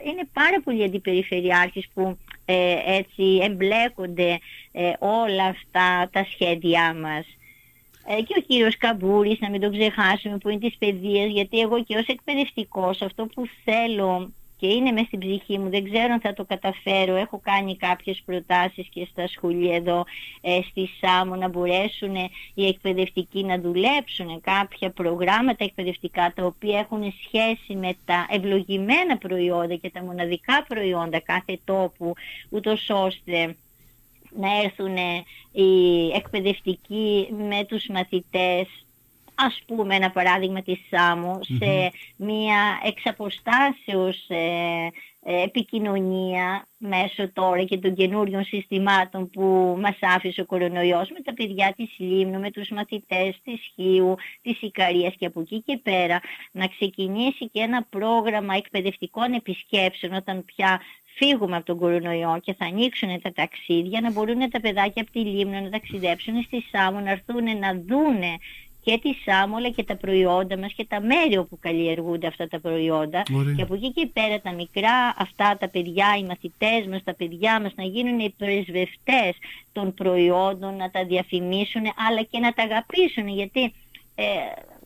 είναι 0.06 0.28
πάρα 0.34 0.62
πολλοί 0.64 0.84
αντιπεριφερειάρχες 0.84 1.88
που 1.94 2.18
έτσι 2.86 3.40
εμπλέκονται 3.42 4.40
όλα 5.00 5.44
αυτά 5.44 6.10
τα 6.12 6.28
σχέδιά 6.32 6.94
μας. 6.94 7.26
Ε, 8.12 8.22
και 8.22 8.36
ο 8.38 8.42
κύριος 8.42 8.78
Καμπούρης, 8.78 9.40
να 9.40 9.50
μην 9.50 9.62
τον 9.62 9.72
ξεχάσουμε, 9.72 10.38
που 10.38 10.50
είναι 10.50 10.60
της 10.60 10.78
παιδείας, 10.78 11.32
γιατί 11.32 11.60
εγώ 11.60 11.84
και 11.84 11.98
ως 11.98 12.06
εκπαιδευτικός 12.06 13.02
αυτό 13.02 13.26
που 13.26 13.44
θέλω 13.64 14.32
και 14.58 14.68
είναι 14.68 14.92
μέσα 14.92 15.06
στην 15.06 15.20
ψυχή 15.20 15.58
μου, 15.58 15.70
δεν 15.70 15.84
ξέρω 15.84 16.14
αν 16.14 16.20
θα 16.20 16.34
το 16.34 16.46
καταφέρω, 16.46 17.16
έχω 17.16 17.40
κάνει 17.44 17.78
κάποιες 17.78 18.22
προτάσεις 18.26 18.88
και 18.90 19.08
στα 19.12 19.28
σχολεία 19.28 19.76
εδώ 19.76 20.06
ε, 20.42 20.60
στη 20.70 20.90
ΣΑΜΟ 21.02 21.36
να 21.36 21.48
μπορέσουν 21.48 22.16
οι 22.54 22.68
εκπαιδευτικοί 22.68 23.44
να 23.44 23.60
δουλέψουν 23.60 24.42
κάποια 24.42 24.90
προγράμματα 24.90 25.64
εκπαιδευτικά 25.64 26.34
τα 26.36 26.46
οποία 26.46 26.80
έχουν 26.80 27.14
σχέση 27.26 27.76
με 27.76 27.96
τα 28.06 28.28
ευλογημένα 28.30 29.18
προϊόντα 29.18 29.76
και 29.76 29.90
τα 29.90 30.04
μοναδικά 30.04 30.66
προϊόντα 30.68 31.20
κάθε 31.20 31.60
τόπου, 31.66 32.14
ούτως 32.50 32.90
ώστε 32.90 33.56
να 34.30 34.62
έρθουν 34.64 34.96
οι 35.52 36.08
εκπαιδευτικοί 36.16 37.28
με 37.32 37.66
τους 37.66 37.88
μαθητές 37.88 38.68
ας 39.36 39.62
πούμε 39.66 39.96
ένα 39.96 40.12
παράδειγμα 40.12 40.62
της 40.62 40.80
ΣΑΜΟ 40.90 41.40
σε 41.44 41.92
μια 42.16 42.80
εξαποστάσεως 42.84 44.26
ε, 44.28 44.88
ε, 45.24 45.44
επικοινωνία 45.44 46.68
μέσω 46.78 47.30
τώρα 47.34 47.64
και 47.64 47.78
των 47.78 47.96
καινούριων 47.96 48.44
συστημάτων 48.44 49.30
που 49.30 49.78
μας 49.80 49.98
άφησε 50.02 50.42
ο 50.42 50.46
κορονοϊός 50.46 51.10
με 51.10 51.22
τα 51.22 51.34
παιδιά 51.34 51.74
της 51.78 51.90
Λίμνου, 51.98 52.40
με 52.40 52.52
τους 52.52 52.70
μαθητές 52.70 53.40
της 53.44 53.72
Χίου, 53.76 54.16
της 54.42 54.62
Ικαρίας 54.62 55.14
και 55.18 55.26
από 55.26 55.40
εκεί 55.40 55.62
και 55.66 55.80
πέρα 55.84 56.20
να 56.52 56.68
ξεκινήσει 56.68 57.50
και 57.50 57.62
ένα 57.62 57.84
πρόγραμμα 57.90 58.56
εκπαιδευτικών 58.56 59.34
επισκέψεων 59.34 60.14
όταν 60.14 60.46
πια 60.46 60.82
φύγουμε 61.16 61.56
από 61.56 61.66
τον 61.66 61.78
κορονοϊό 61.78 62.40
και 62.42 62.54
θα 62.54 62.66
ανοίξουν 62.66 63.22
τα 63.22 63.32
ταξίδια, 63.32 64.02
να 64.02 64.12
μπορούν 64.12 64.50
τα 64.50 64.60
παιδάκια 64.60 65.02
από 65.02 65.12
τη 65.12 65.20
Λίμνο 65.20 65.60
να 65.60 65.70
ταξιδέψουν 65.70 66.42
στη 66.42 66.66
Σάμο, 66.72 67.00
να 67.00 67.12
έρθουν 67.12 67.44
να 67.44 67.74
δούνε 67.74 68.38
και 68.84 69.00
τη 69.02 69.14
Σάμο 69.26 69.56
αλλά 69.56 69.70
και 69.70 69.84
τα 69.84 69.96
προϊόντα 69.96 70.58
μας 70.58 70.74
και 70.74 70.86
τα 70.86 71.02
μέρη 71.02 71.38
όπου 71.38 71.60
καλλιεργούνται 71.60 72.28
αυτά 72.28 72.48
τα 72.48 72.60
προϊόντα. 72.60 73.24
Και 73.56 73.62
από 73.62 73.74
εκεί 73.74 73.92
και 73.92 74.10
πέρα 74.14 74.42
τα 74.42 74.54
μικρά 74.54 75.16
αυτά 75.18 75.58
τα 75.60 75.70
παιδιά, 75.70 76.16
οι 76.20 76.24
μαθητές 76.24 76.88
μας, 76.90 77.04
τα 77.04 77.14
παιδιά 77.14 77.62
μας 77.62 77.74
να 77.76 77.84
γίνουν 77.84 78.20
οι 78.20 78.34
πρεσβευτές 78.38 79.36
των 79.72 79.94
προϊόντων, 79.94 80.76
να 80.76 80.90
τα 80.90 81.06
διαφημίσουν 81.06 81.82
αλλά 82.08 82.22
και 82.22 82.40
να 82.40 82.54
τα 82.54 82.64
αγαπήσουν 82.64 83.28
γιατί 83.28 83.74
ε, 84.16 84.24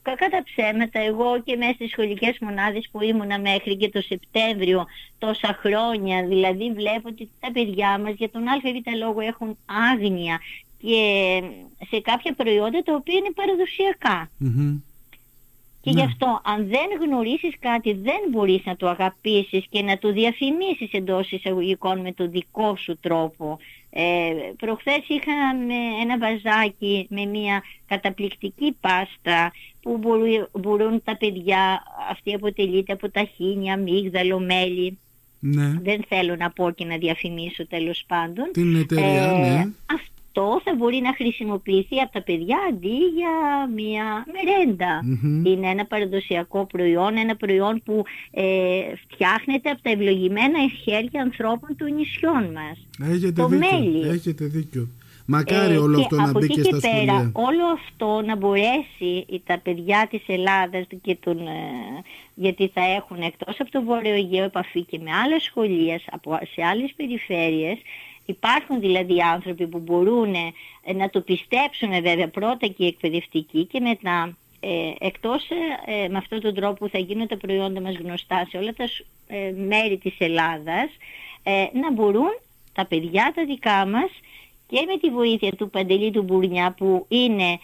κακά 0.03 0.29
τα 0.29 0.43
ψέματα, 0.43 0.99
εγώ 0.99 1.41
και 1.41 1.55
μέσα 1.55 1.73
στις 1.73 1.91
σχολικές 1.91 2.37
μονάδες 2.39 2.89
που 2.91 3.01
ήμουνα 3.01 3.39
μέχρι 3.39 3.75
και 3.75 3.89
το 3.89 4.01
Σεπτέμβριο 4.01 4.85
τόσα 5.17 5.59
χρόνια, 5.61 6.25
δηλαδή 6.25 6.71
βλέπω 6.71 7.09
ότι 7.09 7.29
τα 7.39 7.51
παιδιά 7.51 7.99
μας 7.99 8.13
για 8.17 8.29
τον 8.29 8.47
ΑΒ 8.47 8.61
λόγο 8.97 9.19
έχουν 9.19 9.57
άγνοια 9.91 10.39
και 10.81 11.41
σε 11.89 11.99
κάποια 11.99 12.33
προϊόντα 12.33 12.83
τα 12.83 12.93
οποία 12.93 13.15
είναι 13.15 13.33
Και 15.81 15.89
γι' 15.89 15.95
ναι. 15.95 16.03
αυτό 16.03 16.41
αν 16.43 16.67
δεν 16.67 16.87
γνωρίσεις 17.01 17.55
κάτι 17.59 17.93
δεν 17.93 18.21
μπορείς 18.29 18.65
να 18.65 18.75
το 18.75 18.87
αγαπήσεις 18.89 19.65
και 19.69 19.81
να 19.81 19.97
το 19.97 20.11
διαφημίσεις 20.11 20.91
εντός 20.91 21.31
εισαγωγικών 21.31 21.99
με 21.99 22.13
το 22.13 22.27
δικό 22.27 22.75
σου 22.75 22.97
τρόπο. 22.99 23.59
Ε, 23.89 24.33
προχθές 24.57 25.03
είχαμε 25.07 25.73
ένα 26.01 26.17
βαζάκι 26.17 27.07
με 27.09 27.25
μια 27.25 27.63
καταπληκτική 27.87 28.77
πάστα 28.81 29.51
που 29.83 29.99
μπορούν, 30.59 31.01
τα 31.03 31.17
παιδιά, 31.17 31.83
αυτή 32.09 32.33
αποτελείται 32.33 32.93
από 32.93 33.09
ταχίνια, 33.09 33.77
μίγδαλο, 33.77 34.39
μέλι. 34.39 34.97
Ναι. 35.39 35.79
Δεν 35.83 36.03
θέλω 36.07 36.35
να 36.35 36.51
πω 36.51 36.71
και 36.71 36.85
να 36.85 36.97
διαφημίσω 36.97 37.67
τέλος 37.67 38.03
πάντων. 38.07 38.49
Την 38.53 38.75
εταιρεία, 38.75 39.31
ε, 39.31 39.37
ναι 39.37 39.71
αυτό 40.33 40.61
θα 40.63 40.75
μπορεί 40.75 40.99
να 41.03 41.13
χρησιμοποιηθεί 41.13 41.99
από 41.99 42.11
τα 42.11 42.21
παιδιά 42.21 42.57
αντί 42.69 42.97
για 43.17 43.33
μια 43.75 44.25
μερεντα 44.33 45.01
Είναι 45.43 45.67
ένα 45.69 45.85
παραδοσιακό 45.85 46.65
προϊόν, 46.65 47.17
ένα 47.17 47.35
προϊόν 47.35 47.81
που 47.85 48.03
ε, 48.31 48.43
φτιάχνεται 49.09 49.69
από 49.69 49.81
τα 49.81 49.89
ευλογημένα 49.89 50.59
χέρια 50.83 51.21
ανθρώπων 51.21 51.75
του 51.77 51.85
νησιών 51.93 52.51
μας. 52.51 52.87
Έχετε 53.09 53.31
το 53.31 53.47
δίκιο, 53.47 53.79
μέλι. 53.79 54.07
Έχετε 54.07 54.45
δίκιο. 54.45 54.87
Μακάρι 55.25 55.73
ε, 55.73 55.77
όλο 55.77 55.99
αυτό 55.99 56.15
να 56.15 56.31
μπει 56.31 56.47
και, 56.47 56.61
και 56.61 56.63
στα 56.63 56.79
πέρα, 56.79 56.93
σχολεία. 56.93 57.31
Όλο 57.33 57.65
αυτό 57.73 58.21
να 58.21 58.35
μπορέσει 58.35 59.25
τα 59.45 59.57
παιδιά 59.57 60.07
της 60.09 60.21
Ελλάδας 60.27 60.85
και 61.01 61.15
τον, 61.15 61.47
ε, 61.47 61.61
γιατί 62.33 62.71
θα 62.73 62.81
έχουν 62.81 63.21
εκτός 63.21 63.59
από 63.59 63.71
το 63.71 63.83
Βόρειο 63.83 64.13
Αιγαίο 64.13 64.43
επαφή 64.43 64.81
και 64.81 64.99
με 65.03 65.11
άλλες 65.11 65.43
σχολεία 65.43 65.99
σε 66.53 66.63
άλλες 66.63 66.93
περιφέρειες 66.95 67.77
Υπάρχουν 68.25 68.79
δηλαδή 68.79 69.21
άνθρωποι 69.21 69.67
που 69.67 69.79
μπορούν 69.79 70.33
ε, 70.33 70.93
να 70.93 71.09
το 71.09 71.21
πιστέψουν 71.21 71.89
βέβαια 72.01 72.27
πρώτα 72.27 72.67
και 72.67 72.83
οι 72.83 72.87
εκπαιδευτικοί 72.87 73.65
και 73.65 73.79
μετά 73.79 74.37
ε, 74.59 74.93
εκτός 74.99 75.49
ε, 75.85 76.07
με 76.07 76.17
αυτόν 76.17 76.41
τον 76.41 76.53
τρόπο 76.53 76.89
θα 76.89 76.97
γίνουν 76.97 77.27
τα 77.27 77.37
προϊόντα 77.37 77.81
μας 77.81 77.95
γνωστά 77.95 78.47
σε 78.49 78.57
όλα 78.57 78.73
τα 78.73 78.83
ε, 79.27 79.51
μέρη 79.51 79.97
της 79.97 80.15
Ελλάδας 80.17 80.89
να 81.81 81.91
μπορούν 81.91 82.37
τα 82.73 82.85
παιδιά 82.85 83.31
τα 83.35 83.45
δικά 83.45 83.85
μας 83.85 84.09
και 84.73 84.85
με 84.87 84.97
τη 84.97 85.09
βοήθεια 85.09 85.51
του 85.51 85.69
Παντελή 85.69 86.11
του 86.11 86.23
Μπουρνιά 86.23 86.73
που 86.77 87.05
είναι 87.07 87.59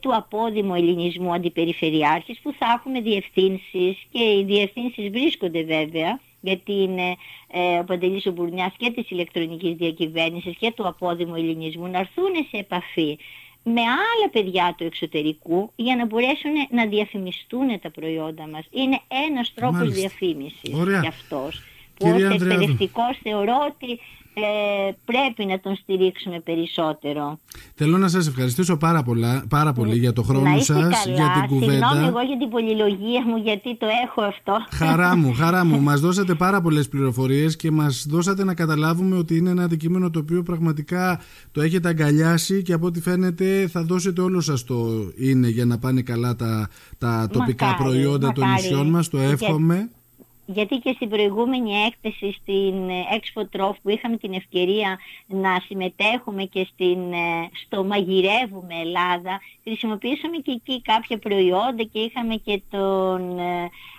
του 0.00 0.14
απόδημου 0.14 0.74
ελληνισμού 0.74 1.32
αντιπεριφερειάρχης 1.32 2.38
που 2.42 2.54
θα 2.58 2.66
έχουμε 2.76 3.00
διευθύνσεις 3.00 3.96
και 4.10 4.22
οι 4.22 4.44
διευθύνσεις 4.46 5.10
βρίσκονται 5.10 5.62
βέβαια 5.62 6.20
γιατί 6.40 6.72
είναι 6.72 7.16
ε, 7.52 7.78
ο 7.78 7.84
Παντελής 7.84 8.26
ο 8.26 8.30
Μπουρνιάς 8.32 8.72
και 8.76 8.90
της 8.90 9.10
ηλεκτρονικής 9.10 9.74
διακυβέρνησης 9.74 10.56
και 10.56 10.72
του 10.76 10.86
απόδημου 10.86 11.34
ελληνισμού 11.34 11.86
να 11.86 11.98
έρθουν 11.98 12.32
σε 12.50 12.56
επαφή 12.56 13.18
με 13.62 13.80
άλλα 13.80 14.30
παιδιά 14.32 14.74
του 14.78 14.84
εξωτερικού 14.84 15.72
για 15.76 15.96
να 15.96 16.06
μπορέσουν 16.06 16.52
να 16.70 16.86
διαφημιστούν 16.86 17.80
τα 17.80 17.90
προϊόντα 17.90 18.46
μας. 18.46 18.64
Είναι 18.70 19.00
ένας 19.28 19.52
τρόπος 19.54 19.78
Μάλιστα. 19.78 20.00
διαφήμισης 20.00 20.74
Ωραία. 20.74 21.02
αυτός. 21.08 21.62
που 21.98 22.08
ως 22.08 22.22
εκπαιδευτικός 22.22 23.18
θεωρώ 23.22 23.56
ότι 23.70 24.00
ε, 24.34 24.90
πρέπει 25.04 25.44
να 25.44 25.60
τον 25.60 25.76
στηρίξουμε 25.76 26.40
περισσότερο. 26.40 27.38
Θέλω 27.74 27.98
να 27.98 28.08
σας 28.08 28.26
ευχαριστήσω 28.26 28.76
πάρα, 28.76 29.02
πολλά, 29.02 29.44
πάρα 29.48 29.72
πολύ 29.72 29.98
για 29.98 30.12
το 30.12 30.22
χρόνο 30.22 30.58
σας, 30.58 31.06
για 31.06 31.30
την 31.34 31.46
κουβέντα. 31.48 31.72
Συγγνώμη 31.72 32.06
εγώ 32.06 32.20
για 32.20 32.36
την 32.38 32.48
πολυλογία 32.48 33.22
μου 33.26 33.36
γιατί 33.36 33.76
το 33.76 33.86
έχω 34.04 34.22
αυτό. 34.22 34.56
Χαρά 34.70 35.16
μου, 35.16 35.34
χαρά 35.40 35.64
μου. 35.64 35.80
μας 35.80 36.00
δώσατε 36.00 36.34
πάρα 36.34 36.60
πολλές 36.60 36.88
πληροφορίες 36.88 37.56
και 37.56 37.70
μας 37.70 38.06
δώσατε 38.08 38.44
να 38.44 38.54
καταλάβουμε 38.54 39.16
ότι 39.16 39.36
είναι 39.36 39.50
ένα 39.50 39.62
αντικείμενο 39.62 40.10
το 40.10 40.18
οποίο 40.18 40.42
πραγματικά 40.42 41.20
το 41.52 41.60
έχετε 41.60 41.88
αγκαλιάσει 41.88 42.62
και 42.62 42.72
από 42.72 42.86
ό,τι 42.86 43.00
φαίνεται 43.00 43.68
θα 43.68 43.82
δώσετε 43.82 44.20
όλο 44.20 44.40
σας 44.40 44.64
το 44.64 44.86
είναι 45.16 45.48
για 45.48 45.64
να 45.64 45.78
πάνε 45.78 46.02
καλά 46.02 46.36
τα, 46.36 46.68
τα 46.98 47.28
τοπικά 47.32 47.74
προϊόντα 47.74 48.32
των 48.32 48.50
νησιών 48.50 48.90
μας. 48.90 49.08
Το 49.08 49.18
εύχομαι 49.18 49.88
γιατί 50.46 50.76
και 50.76 50.92
στην 50.94 51.08
προηγούμενη 51.08 51.72
έκθεση 51.72 52.32
στην 52.40 52.88
Expo 52.88 53.42
Trof 53.56 53.72
που 53.82 53.88
είχαμε 53.88 54.16
την 54.16 54.32
ευκαιρία 54.32 54.98
να 55.26 55.60
συμμετέχουμε 55.66 56.44
και 56.44 56.66
στην, 56.72 57.12
ε, 57.12 57.50
στο 57.64 57.84
Μαγειρεύουμε 57.84 58.74
Ελλάδα, 58.80 59.40
χρησιμοποιήσαμε 59.62 60.36
και 60.36 60.52
εκεί 60.52 60.82
κάποια 60.82 61.18
προϊόντα 61.18 61.82
και 61.92 61.98
είχαμε 61.98 62.34
και 62.34 62.62
τον 62.70 63.38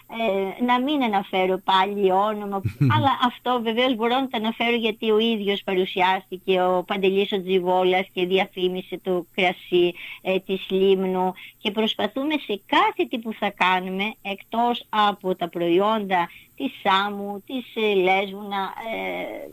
ε, 0.10 0.62
ε, 0.62 0.64
να 0.64 0.82
μην 0.82 1.04
αναφέρω 1.04 1.62
πάλι 1.64 2.12
όνομα, 2.12 2.62
αλλά 2.96 3.20
αυτό 3.26 3.60
βεβαίως 3.64 3.96
μπορώ 3.96 4.16
να 4.16 4.28
το 4.28 4.38
αναφέρω 4.38 4.76
γιατί 4.76 5.12
ο 5.12 5.20
ίδιος 5.20 5.62
παρουσιάστηκε 5.64 6.62
ο 6.62 6.84
Παντελής 6.84 7.32
ο 7.32 7.42
Τζιβόλας 7.42 8.08
και 8.14 8.26
διαφήμισε 8.26 9.00
το 9.04 9.26
κρασί 9.36 9.94
ε, 10.22 10.40
της 10.40 10.66
Λίμνου. 10.70 11.34
Και 11.58 11.72
προσπαθούμε 11.72 12.34
σε 12.34 12.62
κάθε 12.66 13.04
τι 13.10 13.20
που 13.20 13.34
θα 13.34 13.50
κάνουμε 13.50 14.14
εκτός 14.22 14.86
από 14.90 15.36
τα 15.36 15.50
προϊόντα 15.50 16.30
της 16.56 16.72
Σάμου, 16.84 17.44
της 17.46 17.76
ε, 17.76 17.94
Λέσβου 17.94 18.48
να 18.48 18.62
ε, 18.96 19.50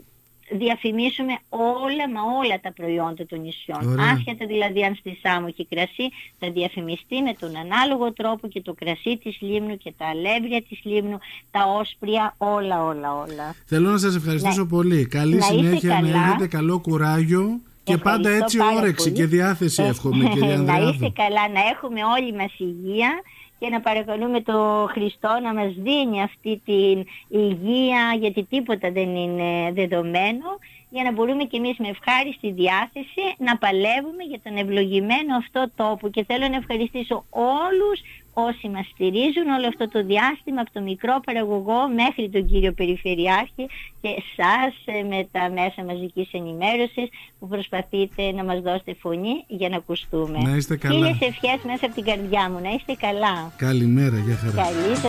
διαφημίσουμε 0.51 1.33
όλα 1.49 2.05
μα 2.13 2.21
όλα 2.39 2.59
τα 2.61 2.71
προϊόντα 2.73 3.25
των 3.25 3.39
νησιών. 3.41 3.87
Ωραία. 3.91 4.11
Άσχετα 4.11 4.45
δηλαδή 4.45 4.83
αν 4.83 4.95
στη 4.95 5.19
Σάμο 5.21 5.45
έχει 5.49 5.65
κρασί, 5.65 6.05
θα 6.39 6.51
διαφημιστεί 6.51 7.21
με 7.21 7.33
τον 7.39 7.51
ανάλογο 7.57 8.13
τρόπο 8.13 8.47
και 8.47 8.61
το 8.61 8.73
κρασί 8.73 9.17
της 9.23 9.37
Λίμνου 9.39 9.77
και 9.77 9.93
τα 9.97 10.05
αλεύρια 10.05 10.61
της 10.61 10.79
Λίμνου, 10.83 11.17
τα 11.51 11.61
όσπρια, 11.79 12.35
όλα 12.37 12.83
όλα 12.83 13.13
όλα. 13.13 13.55
Θέλω 13.65 13.89
να 13.89 13.97
σας 13.97 14.15
ευχαριστήσω 14.15 14.65
πολύ. 14.65 15.07
Καλή 15.07 15.41
συνέχεια, 15.41 15.99
να 16.01 16.07
έχετε 16.07 16.47
καλό 16.47 16.79
κουράγιο. 16.79 17.59
Και 17.83 17.97
πάντα 17.97 18.29
έτσι 18.29 18.57
όρεξη 18.77 19.11
και 19.11 19.25
διάθεση 19.25 19.83
ε, 19.83 19.87
εύχομαι 19.87 20.29
κυρία 20.33 20.57
Να 20.57 20.77
είστε 20.77 21.11
καλά, 21.15 21.49
να 21.53 21.59
έχουμε 21.73 22.03
όλοι 22.03 22.33
μας 22.33 22.53
υγεία 22.57 23.21
και 23.59 23.69
να 23.69 23.81
παρακαλούμε 23.81 24.41
το 24.41 24.87
Χριστό 24.91 25.39
να 25.43 25.53
μας 25.53 25.73
δίνει 25.77 26.21
αυτή 26.21 26.61
την 26.65 27.05
υγεία 27.27 28.15
γιατί 28.19 28.43
τίποτα 28.43 28.91
δεν 28.91 29.15
είναι 29.15 29.71
δεδομένο 29.71 30.47
για 30.89 31.03
να 31.03 31.11
μπορούμε 31.11 31.43
και 31.43 31.57
εμείς 31.57 31.77
με 31.77 31.87
ευχάριστη 31.87 32.51
διάθεση 32.51 33.23
να 33.37 33.57
παλεύουμε 33.57 34.23
για 34.29 34.39
τον 34.43 34.57
ευλογημένο 34.57 35.35
αυτό 35.35 35.71
τόπο. 35.75 36.09
Και 36.09 36.23
θέλω 36.23 36.47
να 36.47 36.55
ευχαριστήσω 36.55 37.25
όλους 37.29 38.01
όσοι 38.33 38.69
μας 38.69 38.85
στηρίζουν 38.93 39.47
όλο 39.57 39.67
αυτό 39.67 39.87
το 39.89 40.03
διάστημα 40.03 40.61
από 40.61 40.71
το 40.73 40.81
μικρό 40.81 41.19
παραγωγό 41.25 41.89
μέχρι 42.01 42.29
τον 42.29 42.47
κύριο 42.47 42.71
Περιφερειάρχη 42.73 43.65
και 44.01 44.09
εσάς 44.21 44.73
ε, 44.85 45.03
με 45.03 45.27
τα 45.31 45.49
μέσα 45.49 45.83
μαζικής 45.83 46.27
ενημέρωσης 46.31 47.07
που 47.39 47.47
προσπαθείτε 47.47 48.31
να 48.31 48.43
μας 48.43 48.59
δώσετε 48.61 48.95
φωνή 48.99 49.43
για 49.47 49.69
να 49.69 49.75
ακουστούμε. 49.75 50.37
Να 50.37 50.55
είστε 50.55 50.77
καλά. 50.77 50.93
Χίλιες 50.93 51.17
ευχές 51.21 51.59
μέσα 51.63 51.85
από 51.85 51.95
την 51.95 52.03
καρδιά 52.03 52.49
μου. 52.49 52.59
Να 52.61 52.69
είστε 52.69 52.93
καλά. 52.93 53.53
Καλημέρα. 53.57 54.17
Γεια 54.17 54.35
χαρά. 54.35 54.63
Καλή 54.63 54.95